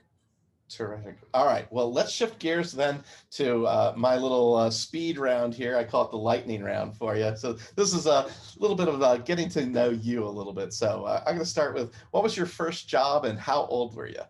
Terrific. 0.68 1.18
All 1.34 1.46
right. 1.46 1.70
Well, 1.70 1.92
let's 1.92 2.10
shift 2.10 2.38
gears 2.38 2.72
then 2.72 3.04
to 3.32 3.66
uh, 3.66 3.92
my 3.96 4.16
little 4.16 4.56
uh, 4.56 4.70
speed 4.70 5.18
round 5.18 5.54
here. 5.54 5.76
I 5.76 5.84
call 5.84 6.06
it 6.06 6.10
the 6.10 6.16
lightning 6.16 6.62
round 6.62 6.96
for 6.96 7.16
you. 7.16 7.36
So 7.36 7.52
this 7.76 7.92
is 7.92 8.06
a 8.06 8.26
little 8.58 8.76
bit 8.76 8.88
of 8.88 9.02
uh, 9.02 9.18
getting 9.18 9.48
to 9.50 9.66
know 9.66 9.90
you 9.90 10.24
a 10.24 10.28
little 10.28 10.54
bit. 10.54 10.72
So 10.72 11.04
uh, 11.04 11.22
I'm 11.26 11.34
going 11.34 11.44
to 11.44 11.50
start 11.50 11.74
with 11.74 11.92
what 12.10 12.22
was 12.22 12.36
your 12.36 12.46
first 12.46 12.88
job 12.88 13.24
and 13.24 13.38
how 13.38 13.66
old 13.66 13.94
were 13.94 14.08
you? 14.08 14.22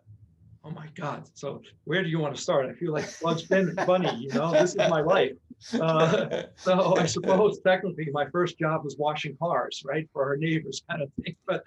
Oh 0.64 0.70
my 0.70 0.88
God. 0.97 1.29
So 1.35 1.62
where 1.85 2.03
do 2.03 2.09
you 2.09 2.18
want 2.18 2.35
to 2.35 2.40
start? 2.40 2.66
I 2.66 2.73
feel 2.73 2.92
like 2.92 3.09
Bugs 3.20 3.42
Bunny, 3.44 4.16
you 4.16 4.29
know, 4.31 4.51
this 4.51 4.70
is 4.70 4.77
my 4.77 5.03
life. 5.03 5.33
Uh, 5.73 6.42
so 6.57 6.97
I 6.97 7.07
suppose 7.07 7.61
technically 7.61 8.09
my 8.12 8.27
first 8.31 8.59
job 8.59 8.83
was 8.83 8.97
washing 8.99 9.37
cars, 9.37 9.83
right, 9.87 10.09
for 10.12 10.25
our 10.25 10.37
neighbors 10.37 10.83
kind 10.90 11.03
of 11.03 11.11
thing. 11.23 11.37
But 11.47 11.64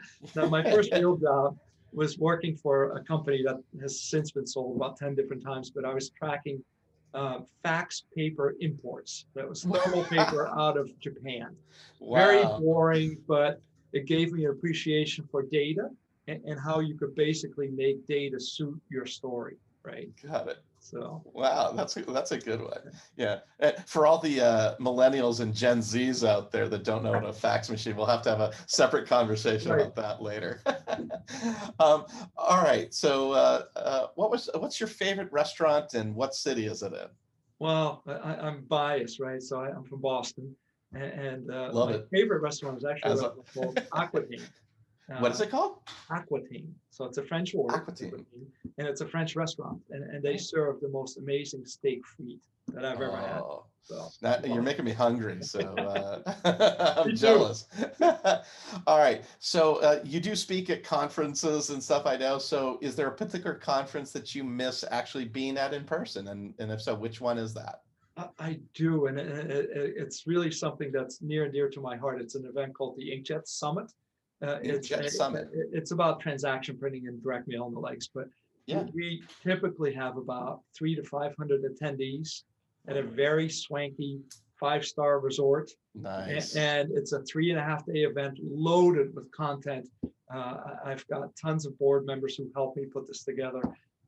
my 0.49 0.63
first 0.63 0.91
real 0.93 1.15
job 1.15 1.57
was 1.91 2.17
working 2.17 2.55
for 2.55 2.97
a 2.97 3.03
company 3.03 3.43
that 3.43 3.61
has 3.81 4.01
since 4.01 4.31
been 4.31 4.47
sold 4.47 4.75
about 4.75 4.97
10 4.97 5.15
different 5.15 5.43
times, 5.43 5.69
but 5.69 5.85
I 5.85 5.93
was 5.93 6.09
tracking 6.09 6.63
uh, 7.13 7.39
fax 7.63 8.03
paper 8.15 8.55
imports. 8.59 9.25
That 9.35 9.47
was 9.47 9.63
thermal 9.71 10.03
paper 10.03 10.47
out 10.47 10.77
of 10.77 10.97
Japan. 10.99 11.55
Wow. 11.99 12.25
Very 12.25 12.43
boring, 12.43 13.17
but 13.27 13.61
it 13.93 14.05
gave 14.05 14.33
me 14.33 14.45
an 14.45 14.51
appreciation 14.51 15.27
for 15.31 15.43
data 15.43 15.89
and, 16.27 16.43
and 16.45 16.59
how 16.59 16.79
you 16.79 16.95
could 16.95 17.15
basically 17.15 17.69
make 17.69 18.05
data 18.05 18.39
suit 18.39 18.79
your 18.89 19.05
story, 19.05 19.57
right? 19.83 20.09
Got 20.21 20.49
it. 20.49 20.57
So 20.89 21.21
Wow, 21.33 21.73
that's 21.73 21.97
a, 21.97 22.01
that's 22.03 22.31
a 22.31 22.37
good 22.37 22.61
one. 22.61 22.79
Yeah, 23.17 23.39
Uh, 23.61 23.71
for 23.85 24.05
all 24.05 24.19
the 24.19 24.39
uh, 24.39 24.75
millennials 24.77 25.41
and 25.41 25.53
Gen 25.53 25.79
Zs 25.79 26.25
out 26.27 26.49
there 26.51 26.69
that 26.69 26.83
don't 26.83 27.03
know 27.03 27.11
what 27.11 27.25
a 27.25 27.33
fax 27.33 27.69
machine, 27.69 27.95
we'll 27.97 28.05
have 28.05 28.21
to 28.21 28.29
have 28.29 28.39
a 28.39 28.53
separate 28.67 29.05
conversation 29.07 29.71
Right. 29.71 29.81
about 29.81 29.95
that 29.95 30.21
later. 30.21 30.61
um, 31.79 32.05
all 32.37 32.63
right, 32.63 32.93
so 32.93 33.33
uh, 33.33 33.63
uh, 33.75 34.07
what 34.15 34.31
was 34.31 34.49
what's 34.55 34.79
your 34.79 34.87
favorite 34.87 35.31
restaurant 35.31 35.93
and 35.93 36.15
what 36.15 36.33
city 36.33 36.67
is 36.67 36.81
it 36.83 36.93
in? 36.93 37.07
Well, 37.59 38.03
I, 38.07 38.35
I'm 38.35 38.63
biased, 38.65 39.19
right? 39.19 39.41
So 39.41 39.59
I, 39.59 39.69
I'm 39.69 39.83
from 39.83 39.99
Boston, 39.99 40.55
and, 40.93 41.03
and 41.03 41.51
uh, 41.51 41.71
my 41.73 41.91
it. 41.93 42.07
favorite 42.11 42.41
restaurant 42.41 42.77
is 42.77 42.85
actually 42.85 43.11
a 43.11 43.13
As 43.13 43.21
a- 43.23 43.33
restaurant 43.35 43.77
Aquitaine. 45.09 45.21
What 45.21 45.31
is 45.31 45.41
it 45.41 45.49
called? 45.49 45.79
Aquatine. 46.11 46.67
So 46.89 47.05
it's 47.05 47.17
a 47.17 47.23
French 47.23 47.53
word, 47.53 47.73
Aquitaine. 47.73 48.25
and 48.77 48.87
it's 48.87 49.01
a 49.01 49.07
French 49.07 49.35
restaurant, 49.35 49.79
and, 49.91 50.03
and 50.03 50.21
they 50.23 50.37
serve 50.37 50.81
the 50.81 50.89
most 50.89 51.17
amazing 51.17 51.65
steak 51.65 52.01
frites 52.05 52.47
that 52.73 52.83
I've 52.83 52.99
ever 53.01 53.15
had. 53.15 53.39
Oh, 53.39 53.63
So 53.83 54.09
That, 54.21 54.45
you're 54.45 54.61
making 54.61 54.83
me 54.83 54.91
hungry, 54.91 55.41
so 55.41 55.59
uh, 55.77 56.93
I'm 57.05 57.15
jealous. 57.15 57.67
All 58.87 58.97
right, 58.97 59.23
so 59.39 59.77
uh, 59.77 60.01
you 60.03 60.19
do 60.19 60.35
speak 60.35 60.69
at 60.69 60.83
conferences 60.83 61.69
and 61.69 61.81
stuff, 61.81 62.05
I 62.05 62.17
know. 62.17 62.37
So 62.37 62.77
is 62.81 62.95
there 62.97 63.07
a 63.07 63.11
particular 63.15 63.55
conference 63.55 64.11
that 64.11 64.35
you 64.35 64.43
miss 64.43 64.83
actually 64.91 65.25
being 65.25 65.57
at 65.57 65.73
in 65.73 65.85
person? 65.85 66.27
And, 66.27 66.53
and 66.59 66.69
if 66.69 66.81
so, 66.81 66.93
which 66.93 67.21
one 67.21 67.37
is 67.37 67.53
that? 67.53 67.81
I, 68.39 68.59
do, 68.73 69.05
and 69.05 69.17
it, 69.19 69.27
it, 69.27 69.69
it- 69.69 69.93
it's 69.95 70.25
really 70.27 70.51
something 70.51 70.91
that's 70.91 71.21
near 71.21 71.43
and 71.45 71.53
dear 71.53 71.69
to 71.69 71.79
my 71.79 71.95
heart. 71.95 72.19
It's 72.19 72.35
an 72.35 72.45
event 72.45 72.73
called 72.73 72.97
the 72.97 73.09
Inkjet 73.11 73.47
Summit. 73.47 73.89
Uh, 74.41 74.59
it's, 74.61 74.91
it- 74.91 75.11
Summit. 75.11 75.49
it- 75.53 75.69
it's 75.73 75.91
about 75.91 76.19
transaction 76.19 76.77
printing 76.77 77.07
and 77.07 77.21
direct 77.23 77.47
mail 77.47 77.65
and 77.65 77.75
the 77.75 77.79
likes, 77.79 78.07
but 78.07 78.27
Yeah. 78.67 78.83
We 78.93 79.23
typically 79.41 79.93
have 79.93 80.17
about 80.17 80.61
three 80.77 80.93
to 80.95 81.03
five 81.03 81.33
hundred 81.37 81.63
attendees 81.63 82.43
at 82.89 82.97
a 82.97 83.03
very 83.03 83.47
swanky 83.49 84.19
five-star 84.59 85.19
resort. 85.19 85.71
Nice. 85.95 86.55
And 86.55 86.91
it's 86.91 87.13
a 87.13 87.21
three 87.23 87.49
and 87.51 87.59
a 87.59 87.63
half 87.63 87.85
day 87.85 88.03
event 88.03 88.39
loaded 88.43 89.15
with 89.15 89.31
content. 89.31 89.87
Uh, 90.33 90.57
I've 90.83 91.07
got 91.07 91.33
tons 91.35 91.65
of 91.65 91.77
board 91.79 92.05
members 92.05 92.35
who 92.35 92.51
help 92.55 92.75
me 92.75 92.85
put 92.85 93.07
this 93.07 93.23
together. 93.23 93.61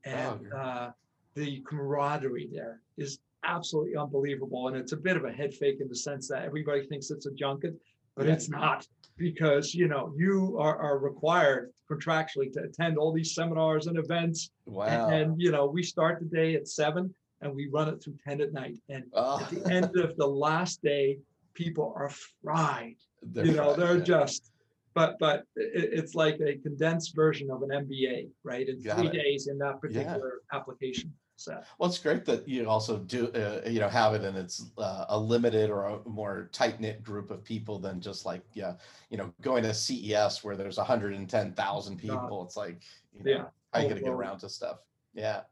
And 0.04 0.40
great. 0.40 0.52
uh, 0.52 0.90
the 1.34 1.60
camaraderie 1.60 2.50
there 2.52 2.80
is 2.98 3.20
absolutely 3.44 3.96
unbelievable. 3.96 4.68
And 4.68 4.76
it's 4.76 4.92
a 4.92 4.96
bit 4.96 5.16
of 5.16 5.24
a 5.24 5.32
head 5.32 5.54
fake 5.54 5.80
in 5.80 5.88
the 5.88 5.96
sense 5.96 6.28
that 6.28 6.42
everybody 6.44 6.84
thinks 6.84 7.10
it's 7.10 7.26
a 7.26 7.32
junket, 7.32 7.74
but 8.20 8.26
Yeah. 8.28 8.34
it's 8.34 8.50
not. 8.50 8.86
Because, 9.16 9.74
you 9.74 9.88
know, 9.88 10.12
you 10.16 10.56
are, 10.58 10.76
are 10.78 10.98
required 10.98 11.72
contractually 11.90 12.50
to 12.52 12.62
attend 12.62 12.96
all 12.98 13.12
these 13.12 13.34
seminars 13.34 13.86
and 13.86 13.96
events. 13.98 14.50
And, 14.66 14.74
Wow. 14.74 15.08
and, 15.10 15.40
you 15.40 15.50
know, 15.50 15.66
we 15.66 15.82
start 15.82 16.20
the 16.20 16.26
day 16.26 16.54
at 16.54 16.68
seven 16.68 17.14
and 17.42 17.54
we 17.54 17.68
run 17.68 17.88
it 17.88 18.02
through 18.02 18.16
ten 18.26 18.40
at 18.42 18.52
night. 18.52 18.78
And 18.90 19.04
Oh, 19.14 19.40
at 19.42 19.48
the 19.50 19.62
oh. 19.62 19.68
end 19.68 19.96
of 19.96 20.16
the 20.16 20.26
last 20.26 20.82
day, 20.82 21.18
people 21.54 21.92
are 21.96 22.10
fried. 22.42 22.96
they're 23.22 23.46
You 23.46 23.52
know, 23.52 23.74
fried, 23.74 23.78
they're 23.80 23.98
yeah. 23.98 24.04
just, 24.04 24.52
but, 24.94 25.18
but 25.18 25.44
it, 25.56 25.90
it's 25.98 26.14
like 26.14 26.38
a 26.40 26.56
condensed 26.58 27.14
version 27.14 27.50
of 27.50 27.62
an 27.62 27.70
MBA, 27.70 28.28
right? 28.42 28.68
In 28.68 28.82
Got 28.82 28.98
three 28.98 29.08
it. 29.08 29.12
days 29.12 29.48
in 29.48 29.56
that 29.58 29.80
particular 29.80 30.40
application 30.52 31.12
set. 31.40 31.66
Well, 31.78 31.88
it's 31.88 31.98
great 31.98 32.24
that 32.26 32.46
you 32.46 32.68
also 32.68 32.98
do, 32.98 33.28
uh, 33.28 33.68
you 33.68 33.80
know, 33.80 33.88
have 33.88 34.14
it 34.14 34.22
and 34.22 34.36
it's 34.36 34.66
uh, 34.78 35.06
a 35.08 35.18
limited 35.18 35.70
or 35.70 35.84
a 35.86 36.08
more 36.08 36.48
tight 36.52 36.80
knit 36.80 37.02
group 37.02 37.30
of 37.30 37.42
people 37.44 37.78
than 37.78 38.00
just 38.00 38.26
like, 38.26 38.42
yeah, 38.52 38.74
you 39.08 39.18
know, 39.18 39.32
going 39.40 39.62
to 39.64 39.74
CES 39.74 40.44
where 40.44 40.56
there's 40.56 40.76
110,000 40.76 41.96
people. 41.98 42.44
It's 42.44 42.56
like, 42.56 42.82
you 43.12 43.24
know, 43.24 43.30
Yeah. 43.30 43.44
how 43.72 43.80
you 43.80 43.88
gonna 43.88 44.00
get 44.00 44.10
around 44.10 44.38
to 44.40 44.48
stuff? 44.48 44.78
Yeah. 45.14 45.42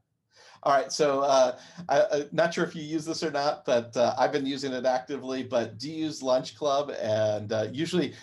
All 0.62 0.72
right. 0.72 0.92
So, 0.92 1.20
uh, 1.20 1.58
I, 1.88 2.04
I'm 2.12 2.28
not 2.32 2.52
sure 2.52 2.64
if 2.64 2.74
you 2.74 2.82
use 2.82 3.04
this 3.04 3.22
or 3.22 3.30
not, 3.30 3.64
but 3.64 3.96
uh, 3.96 4.14
I've 4.18 4.32
been 4.32 4.46
using 4.46 4.72
it 4.72 4.84
actively. 4.84 5.42
But 5.42 5.78
do 5.78 5.90
you 5.90 6.04
use 6.04 6.22
Lunch 6.22 6.56
Club? 6.56 6.90
And 7.00 7.52
uh, 7.52 7.68
usually, 7.72 8.14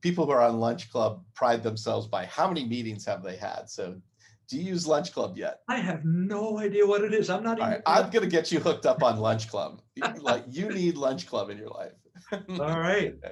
people 0.00 0.24
who 0.26 0.32
are 0.32 0.42
on 0.42 0.60
Lunch 0.60 0.90
Club 0.90 1.24
pride 1.34 1.62
themselves 1.62 2.06
by 2.06 2.26
how 2.26 2.46
many 2.46 2.64
meetings 2.64 3.04
have 3.06 3.22
they 3.22 3.36
had. 3.36 3.68
So, 3.68 4.00
do 4.48 4.58
you 4.58 4.64
use 4.64 4.86
Lunch 4.86 5.12
Club 5.12 5.36
yet? 5.36 5.60
I 5.68 5.76
have 5.76 6.04
no 6.04 6.58
idea 6.58 6.86
what 6.86 7.02
it 7.02 7.14
is. 7.14 7.30
I'm 7.30 7.42
not 7.42 7.58
All 7.60 7.66
even. 7.66 7.72
right, 7.74 7.82
I'm 7.86 8.10
gonna 8.10 8.26
get 8.26 8.52
you 8.52 8.60
hooked 8.60 8.86
up 8.86 9.02
on 9.02 9.18
Lunch 9.18 9.48
Club. 9.48 9.80
Like 10.20 10.44
you 10.48 10.68
need 10.70 10.96
Lunch 10.96 11.26
Club 11.26 11.50
in 11.50 11.58
your 11.58 11.68
life. 11.70 11.92
All 12.60 12.78
right. 12.78 13.14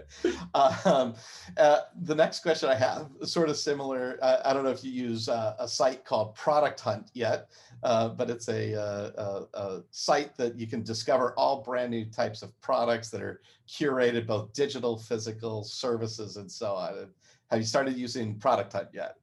Um, 0.85 1.15
uh, 1.57 1.81
the 2.03 2.15
next 2.15 2.41
question 2.41 2.69
I 2.69 2.75
have 2.75 3.09
sort 3.23 3.49
of 3.49 3.57
similar. 3.57 4.19
I, 4.23 4.39
I 4.47 4.53
don't 4.53 4.65
know 4.65 4.71
if 4.71 4.83
you 4.85 4.91
use 4.91 5.29
uh, 5.29 5.55
a 5.59 5.69
site 5.69 6.05
called 6.05 6.35
Product 6.35 6.79
Hunt 6.81 7.11
yet, 7.15 7.49
uh, 7.83 8.09
but 8.09 8.29
it's 8.29 8.49
a, 8.49 8.75
uh, 8.75 9.47
a, 9.55 9.59
a 9.59 9.83
site 9.91 10.37
that 10.37 10.59
you 10.59 10.67
can 10.67 10.83
discover 10.83 11.33
all 11.39 11.63
brand 11.63 11.91
new 11.91 12.05
types 12.05 12.43
of 12.43 12.59
products 12.61 13.09
that 13.11 13.23
are 13.23 13.41
curated, 13.69 14.27
both 14.27 14.53
digital, 14.53 14.99
physical, 14.99 15.63
services, 15.65 16.37
and 16.37 16.51
so 16.51 16.75
on. 16.75 17.09
Have 17.51 17.61
you 17.61 17.67
started 17.67 17.97
using 17.97 18.39
Product 18.39 18.73
Hunt 18.73 18.89
yet? 18.93 19.17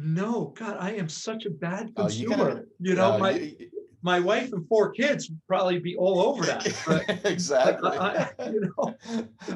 No, 0.00 0.54
God, 0.56 0.76
I 0.78 0.92
am 0.92 1.08
such 1.08 1.44
a 1.44 1.50
bad 1.50 1.92
Oh, 1.96 2.08
you 2.08 2.28
gotta- 2.28 2.42
consumer. 2.44 2.68
You 2.78 2.94
know, 2.94 3.12
Uh, 3.14 3.18
my, 3.18 3.30
you- 3.32 3.70
my 4.00 4.20
wife 4.20 4.52
and 4.52 4.66
four 4.68 4.92
kids 4.92 5.28
would 5.28 5.40
probably 5.48 5.80
be 5.80 5.96
all 5.96 6.20
over 6.20 6.46
that. 6.46 6.62
But 6.86 7.26
exactly. 7.26 7.90
I- 7.90 8.30
I- 8.38 8.48
you 8.50 8.60
know. 8.60 8.94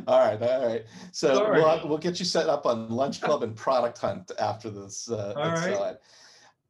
all 0.08 0.18
right, 0.18 0.42
all 0.42 0.66
right. 0.66 0.84
So 1.12 1.34
Sorry. 1.34 1.60
we'll, 1.62 1.88
we'll 1.88 1.98
get 1.98 2.18
you 2.18 2.24
set 2.24 2.48
up 2.48 2.66
on 2.66 2.90
Lunch 2.90 3.20
Club 3.20 3.44
and 3.44 3.54
Product 3.54 3.96
Hunt 3.98 4.32
after 4.40 4.68
this. 4.68 5.08
Uh, 5.08 5.32
All 5.36 5.52
right. 5.52 5.74
on. 5.76 5.96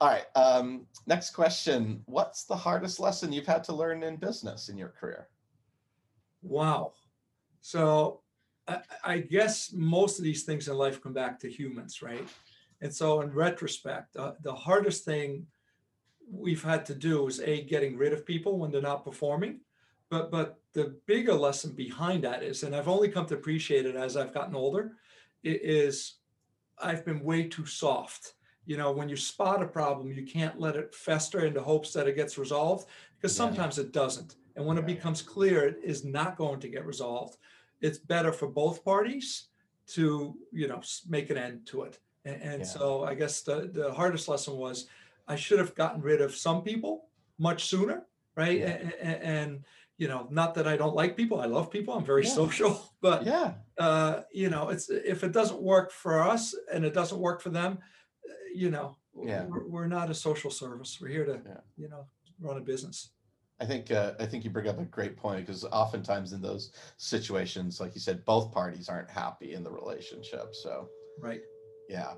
All 0.03 0.09
right. 0.09 0.27
Um, 0.37 0.87
next 1.07 1.31
question: 1.31 2.03
What's 2.05 2.45
the 2.45 2.57
hardest 2.57 3.01
lesson 3.01 3.33
you've 3.33 3.47
had 3.47 3.65
to 3.65 3.73
learn 3.73 4.03
in 4.03 4.17
business 4.17 4.69
in 4.69 4.77
your 4.77 4.89
career? 4.91 5.29
Wow. 6.43 6.93
So 7.63 8.21
I, 8.69 8.81
I 9.05 9.19
guess 9.19 9.73
most 9.73 10.19
of 10.19 10.25
these 10.25 10.43
things 10.43 10.69
in 10.69 10.75
life 10.77 11.01
come 11.01 11.13
back 11.15 11.39
to 11.41 11.49
humans, 11.51 12.03
right? 12.03 12.29
And 12.83 12.93
so 12.95 13.21
in 13.23 13.33
retrospect, 13.33 14.17
uh, 14.17 14.33
the 14.43 14.55
hardest 14.55 15.05
thing 15.05 15.47
we've 16.31 16.63
had 16.63 16.85
to 16.87 16.95
do 16.95 17.27
is 17.29 17.41
a 17.41 17.63
getting 17.63 17.97
rid 17.97 18.13
of 18.13 18.27
people 18.27 18.59
when 18.59 18.71
they're 18.71 18.83
not 18.83 19.05
performing. 19.05 19.61
But 20.11 20.31
but 20.31 20.61
the 20.75 20.97
bigger 21.07 21.33
lesson 21.33 21.73
behind 21.75 22.25
that 22.25 22.43
is, 22.43 22.65
and 22.65 22.75
I've 22.77 22.89
only 22.89 23.09
come 23.09 23.27
to 23.27 23.35
appreciate 23.35 23.87
it 23.87 23.97
as 23.97 24.17
I've 24.17 24.35
gotten 24.35 24.55
older, 24.55 24.93
is 25.45 26.17
I've 26.79 27.05
been 27.05 27.23
way 27.23 27.45
too 27.49 27.67
soft. 27.67 28.35
You 28.67 28.77
know, 28.77 28.93
when 28.93 29.09
you 29.09 29.17
spot 29.17 29.63
a 29.63 29.67
problem, 29.67 30.13
you 30.13 30.25
can't 30.27 30.61
let 30.61 30.77
it 30.77 30.95
fester 30.95 31.47
into 31.47 31.63
hopes 31.63 31.93
that 31.93 32.09
it 32.09 32.17
gets 32.17 32.37
resolved 32.37 32.89
because 33.17 33.33
Yeah. 33.35 33.45
sometimes 33.47 33.79
it 33.79 33.93
doesn't. 33.93 34.37
And 34.57 34.67
when 34.67 34.79
it 34.79 34.87
becomes 34.87 35.23
clear 35.23 35.67
it 35.67 35.79
is 35.83 36.05
not 36.05 36.37
going 36.37 36.61
to 36.61 36.69
get 36.69 36.85
resolved, 36.87 37.39
it's 37.81 37.99
better 37.99 38.33
for 38.33 38.49
both 38.49 38.85
parties 38.85 39.49
to, 39.89 40.37
you 40.53 40.69
know, 40.69 40.83
make 41.09 41.31
an 41.31 41.39
end 41.39 41.67
to 41.67 41.83
it. 41.83 41.99
And, 42.25 42.43
and 42.43 42.61
Yeah. 42.61 42.67
so 42.67 43.05
I 43.05 43.15
guess 43.15 43.43
the, 43.43 43.71
the 43.73 43.93
hardest 43.93 44.29
lesson 44.29 44.57
was 44.57 44.87
I 45.29 45.37
should 45.37 45.59
have 45.59 45.75
gotten 45.75 46.01
rid 46.01 46.21
of 46.21 46.35
some 46.35 46.63
people 46.63 47.09
much 47.39 47.65
sooner, 47.67 48.07
right? 48.37 48.59
Yeah. 48.59 48.91
And, 49.01 49.23
and, 49.23 49.65
you 49.99 50.09
know, 50.09 50.27
not 50.31 50.55
that 50.55 50.67
I 50.67 50.77
don't 50.77 50.95
like 50.95 51.17
people, 51.17 51.41
I 51.41 51.47
love 51.47 51.71
people, 51.71 51.95
I'm 51.95 52.05
very 52.05 52.25
Yeah. 52.25 52.31
social, 52.31 52.95
but 53.01 53.25
Yeah, 53.25 53.55
uh, 53.79 54.23
you 54.33 54.51
know, 54.51 54.69
it's 54.69 54.91
if 54.91 55.25
it 55.25 55.33
doesn't 55.33 55.61
work 55.63 55.91
for 55.93 56.23
us 56.23 56.55
and 56.73 56.85
it 56.85 56.95
doesn't 56.95 57.19
work 57.19 57.41
for 57.41 57.51
them, 57.51 57.79
uh, 58.29 58.33
you 58.55 58.71
know, 58.71 58.97
Yeah. 59.15 59.45
we're, 59.45 59.67
we're 59.69 59.87
not 59.87 60.11
a 60.11 60.15
social 60.15 60.51
service. 60.51 60.99
We're 61.01 61.09
here 61.09 61.25
to, 61.27 61.41
you 61.77 61.89
know, 61.89 62.07
run 62.41 62.57
a 62.57 62.61
business. 62.61 63.11
I 63.61 63.65
think 63.65 63.93
uh, 63.93 64.15
I 64.19 64.27
think 64.27 64.43
you 64.43 64.51
bring 64.51 64.67
up 64.67 64.81
a 64.81 64.85
great 64.85 65.17
point 65.17 65.47
because 65.47 65.65
oftentimes 65.65 66.33
in 66.33 66.43
those 66.43 66.73
situations, 66.97 67.81
like 67.81 67.95
you 67.95 68.01
said, 68.01 68.25
both 68.25 68.51
parties 68.51 68.89
aren't 68.89 69.09
happy 69.09 69.55
in 69.55 69.63
the 69.63 69.71
relationship. 69.71 70.53
So 70.53 70.89
Right. 71.21 71.43
Yeah. 71.89 72.13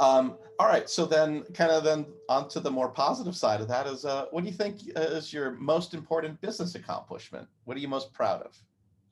Um, 0.00 0.36
all 0.58 0.66
right. 0.66 0.88
So 0.88 1.06
then, 1.06 1.44
kind 1.54 1.70
of 1.70 1.84
then 1.84 2.06
onto 2.28 2.60
the 2.60 2.70
more 2.70 2.88
positive 2.88 3.36
side 3.36 3.60
of 3.60 3.68
that 3.68 3.86
is, 3.86 4.04
uh, 4.04 4.26
what 4.30 4.42
do 4.42 4.50
you 4.50 4.56
think 4.56 4.78
uh, 4.96 5.00
is 5.00 5.32
your 5.32 5.52
most 5.52 5.94
important 5.94 6.40
business 6.40 6.74
accomplishment? 6.74 7.46
What 7.64 7.76
are 7.76 7.80
you 7.80 7.88
most 7.88 8.12
proud 8.12 8.42
of? 8.42 8.56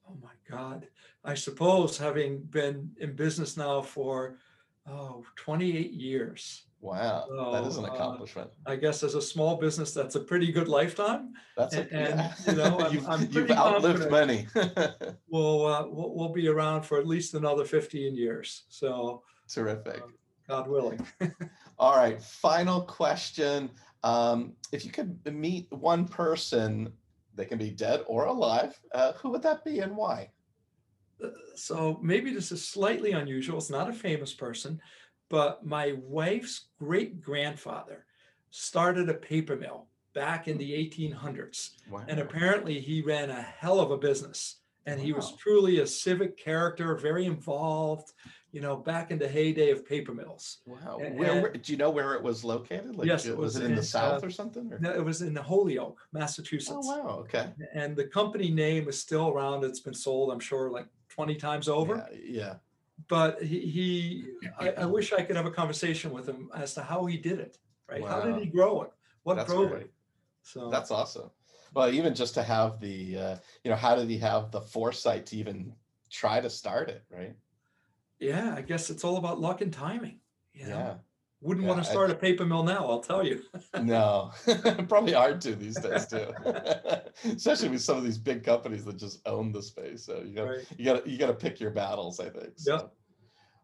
Oh 0.09 0.16
my 0.22 0.33
God. 0.50 0.87
I 1.24 1.35
suppose 1.35 1.98
having 1.98 2.38
been 2.38 2.90
in 2.98 3.14
business 3.14 3.57
now 3.57 3.83
for 3.83 4.38
oh, 4.88 5.24
28 5.37 5.92
years, 5.92 6.64
Wow, 6.83 7.26
that 7.53 7.64
is 7.66 7.76
an 7.76 7.85
uh, 7.85 7.88
accomplishment. 7.88 8.50
I 8.64 8.74
guess 8.76 9.03
as 9.03 9.14
a 9.14 9.20
small 9.20 9.57
business, 9.59 9.92
that's 9.92 10.14
a 10.14 10.20
pretty 10.20 10.50
good 10.50 10.66
lifetime. 10.66 11.35
That's 11.55 11.74
a, 11.74 11.83
and- 11.83 11.92
and, 11.92 12.18
yeah. 12.18 12.33
you 12.46 12.57
know, 12.57 12.79
I'm- 12.79 12.92
you've, 12.94 13.09
I'm 13.09 13.29
you've 13.31 13.50
outlived 13.50 14.11
many. 14.11 14.46
We'll, 15.29 15.66
uh, 15.66 15.87
we'll, 15.87 16.14
we'll 16.14 16.33
be 16.33 16.48
around 16.48 16.83
for 16.83 16.98
at 16.98 17.07
least 17.07 17.35
another 17.35 17.64
15 17.64 18.16
years. 18.16 18.64
So 18.68 19.22
Terrific. 19.52 20.02
God 20.48 20.68
willing. 20.68 21.06
All 21.78 21.96
right. 21.96 22.22
Final 22.22 22.82
question. 22.82 23.70
Um, 24.02 24.54
if 24.72 24.84
you 24.84 24.90
could 24.90 25.18
meet 25.32 25.70
one 25.70 26.08
person, 26.08 26.92
they 27.34 27.44
can 27.44 27.58
be 27.58 27.70
dead 27.70 28.02
or 28.06 28.26
alive, 28.26 28.78
uh, 28.92 29.12
who 29.12 29.30
would 29.30 29.42
that 29.42 29.64
be 29.64 29.80
and 29.80 29.96
why? 29.96 30.30
Uh, 31.22 31.28
so 31.54 31.98
maybe 32.02 32.32
this 32.32 32.50
is 32.50 32.66
slightly 32.66 33.12
unusual. 33.12 33.58
It's 33.58 33.70
not 33.70 33.88
a 33.88 33.92
famous 33.92 34.32
person, 34.32 34.80
but 35.28 35.64
my 35.64 35.94
wife's 36.02 36.66
great 36.78 37.20
grandfather 37.20 38.06
started 38.50 39.08
a 39.08 39.14
paper 39.14 39.56
mill 39.56 39.86
back 40.14 40.48
in 40.48 40.58
the 40.58 40.72
1800s. 40.72 41.70
Wow. 41.90 42.04
And 42.08 42.18
apparently 42.20 42.80
he 42.80 43.02
ran 43.02 43.30
a 43.30 43.40
hell 43.40 43.78
of 43.80 43.90
a 43.90 43.98
business. 43.98 44.56
And 44.86 44.98
he 44.98 45.12
was 45.12 45.36
truly 45.36 45.80
a 45.80 45.86
civic 45.86 46.36
character, 46.36 46.96
very 46.96 47.26
involved, 47.26 48.12
you 48.52 48.60
know, 48.60 48.76
back 48.76 49.10
in 49.10 49.18
the 49.18 49.28
heyday 49.28 49.70
of 49.70 49.86
paper 49.86 50.12
mills. 50.12 50.58
Wow. 50.66 50.98
And- 51.02 51.18
Where, 51.18 51.32
and- 51.32 51.42
where 51.42 51.52
do 51.52 51.72
you 51.72 51.78
know 51.78 51.90
where 51.90 52.14
it 52.14 52.22
was 52.22 52.44
located? 52.44 52.96
Like, 52.96 53.06
Yes, 53.06 53.26
it 53.26 53.36
was, 53.36 53.54
was 53.54 53.62
it 53.62 53.70
in 53.70 53.76
the 53.76 53.82
south 53.82 54.22
uh, 54.22 54.26
or 54.26 54.30
something? 54.30 54.72
Or? 54.72 54.78
No, 54.78 54.90
it 54.92 55.04
was 55.04 55.22
in 55.22 55.34
Holyoke, 55.36 56.00
Massachusetts. 56.12 56.86
Oh 56.90 56.98
wow. 56.98 57.18
Okay. 57.20 57.50
And 57.74 57.96
the 57.96 58.04
company 58.04 58.50
name 58.50 58.88
is 58.88 59.00
still 59.00 59.28
around. 59.28 59.64
It's 59.64 59.80
been 59.80 59.94
sold, 59.94 60.32
I'm 60.32 60.40
sure, 60.40 60.70
like 60.70 60.86
20 61.10 61.34
times 61.36 61.68
over. 61.68 62.08
Yeah. 62.12 62.42
yeah. 62.42 62.54
but 63.08 63.42
he, 63.42 63.60
he 63.60 64.24
I, 64.58 64.70
I 64.82 64.84
wish 64.98 65.12
I 65.12 65.22
could 65.22 65.36
have 65.36 65.46
a 65.46 65.50
conversation 65.50 66.10
with 66.12 66.26
him 66.28 66.50
as 66.54 66.74
to 66.74 66.82
how 66.82 67.06
he 67.06 67.16
did 67.16 67.38
it, 67.40 67.58
right? 67.88 68.04
How 68.06 68.20
did 68.20 68.36
he 68.36 68.46
grow 68.46 68.82
it? 68.82 68.92
What 69.22 69.36
That's 69.36 69.50
drove 69.50 69.70
great. 69.70 69.82
it? 69.82 69.92
So 70.42 70.70
That's 70.70 70.90
awesome. 70.90 71.30
Well, 71.74 71.90
even 71.92 72.14
just 72.14 72.34
to 72.34 72.42
have 72.42 72.80
the, 72.80 73.16
uh, 73.16 73.36
you 73.62 73.70
know, 73.70 73.76
how 73.76 73.94
did 73.94 74.08
he 74.10 74.18
have 74.18 74.50
the 74.50 74.60
foresight 74.60 75.26
to 75.26 75.36
even 75.36 75.72
try 76.10 76.40
to 76.40 76.50
start 76.50 76.88
it, 76.88 77.04
right? 77.10 77.34
Yeah, 78.20 78.54
I 78.56 78.62
guess 78.62 78.90
it's 78.90 79.02
all 79.04 79.16
about 79.16 79.40
luck 79.40 79.61
and 79.62 79.72
timing. 79.72 80.20
You 80.52 80.66
know? 80.66 80.70
Yeah. 80.76 80.94
Wouldn't 81.42 81.64
Yeah, 81.64 81.72
want 81.72 81.83
to 81.83 81.90
start 81.90 82.11
a 82.11 82.14
paper 82.14 82.44
mill 82.44 82.62
now, 82.62 82.87
I'll 82.87 83.00
tell 83.00 83.26
you. 83.26 83.42
No, 83.83 84.30
probably 84.88 85.14
hard 85.14 85.40
to 85.42 85.54
these 85.54 85.76
days 85.80 86.06
too, 86.06 86.30
especially 87.24 87.70
with 87.70 87.80
some 87.80 87.96
of 87.96 88.04
these 88.04 88.18
big 88.18 88.44
companies 88.44 88.85
that 88.85 88.98
just 88.98 89.26
own 89.26 89.50
the 89.52 89.62
space. 89.62 90.04
So 90.04 90.20
you 90.22 90.35
got 90.35 90.44
to 90.44 90.50
Right. 90.50 90.66
you 90.76 90.85
got 90.85 91.06
you 91.06 91.16
got 91.16 91.28
to 91.28 91.35
pick 91.35 91.59
your 91.59 91.70
battles. 91.70 92.20
I 92.20 92.28
think. 92.28 92.52
So. 92.56 92.90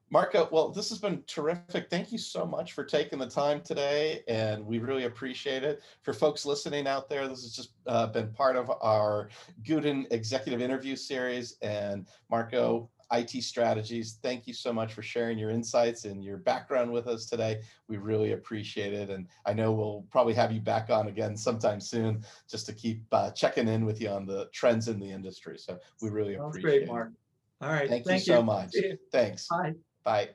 Marco, 0.08 0.48
well, 0.52 0.70
this 0.70 0.88
has 0.90 0.98
been 0.98 1.22
terrific. 1.26 1.90
Thank 1.90 2.12
you 2.12 2.18
so 2.18 2.46
much 2.46 2.72
for 2.74 2.84
taking 2.84 3.18
the 3.18 3.28
time 3.28 3.60
today, 3.60 4.22
and 4.28 4.64
we 4.64 4.78
really 4.78 5.04
appreciate 5.04 5.64
it. 5.64 5.82
For 6.02 6.12
folks 6.12 6.46
listening 6.46 6.86
out 6.86 7.08
there, 7.10 7.26
this 7.26 7.42
has 7.42 7.52
just 7.56 7.72
uh, 7.88 8.06
been 8.06 8.32
part 8.32 8.54
of 8.56 8.70
our 8.80 9.28
Gooten 9.64 10.06
Executive 10.12 10.62
Interview 10.62 10.94
Series. 10.94 11.58
And 11.60 12.06
Marco, 12.30 12.88
IT 13.12 13.42
Strategies, 13.42 14.18
thank 14.22 14.46
you 14.46 14.54
so 14.54 14.72
much 14.72 14.92
for 14.92 15.02
sharing 15.02 15.38
your 15.38 15.50
insights 15.50 16.04
and 16.04 16.24
your 16.24 16.38
background 16.38 16.90
with 16.90 17.06
us 17.06 17.26
today. 17.26 17.60
We 17.88 17.98
really 17.98 18.32
appreciate 18.32 18.92
it. 18.92 19.10
And 19.10 19.28
I 19.44 19.52
know 19.52 19.72
we'll 19.72 20.04
probably 20.10 20.34
have 20.34 20.52
you 20.52 20.60
back 20.60 20.90
on 20.90 21.08
again 21.08 21.36
sometime 21.36 21.80
soon 21.80 22.24
just 22.50 22.66
to 22.66 22.72
keep 22.72 23.02
uh, 23.12 23.30
checking 23.30 23.68
in 23.68 23.84
with 23.84 24.00
you 24.00 24.08
on 24.08 24.26
the 24.26 24.48
trends 24.52 24.88
in 24.88 24.98
the 24.98 25.10
industry. 25.10 25.58
So 25.58 25.78
we 26.02 26.10
really 26.10 26.36
Sounds 26.36 26.56
appreciate 26.56 26.70
great, 26.70 26.82
it. 26.82 26.88
Mark. 26.88 27.12
All 27.60 27.70
right. 27.70 27.88
Thank, 27.88 28.06
you 28.06 28.18
so 28.18 28.42
much. 28.42 28.70
You. 28.74 28.98
Thanks. 29.12 29.48
Bye. 29.48 29.74
Bye. 30.04 30.30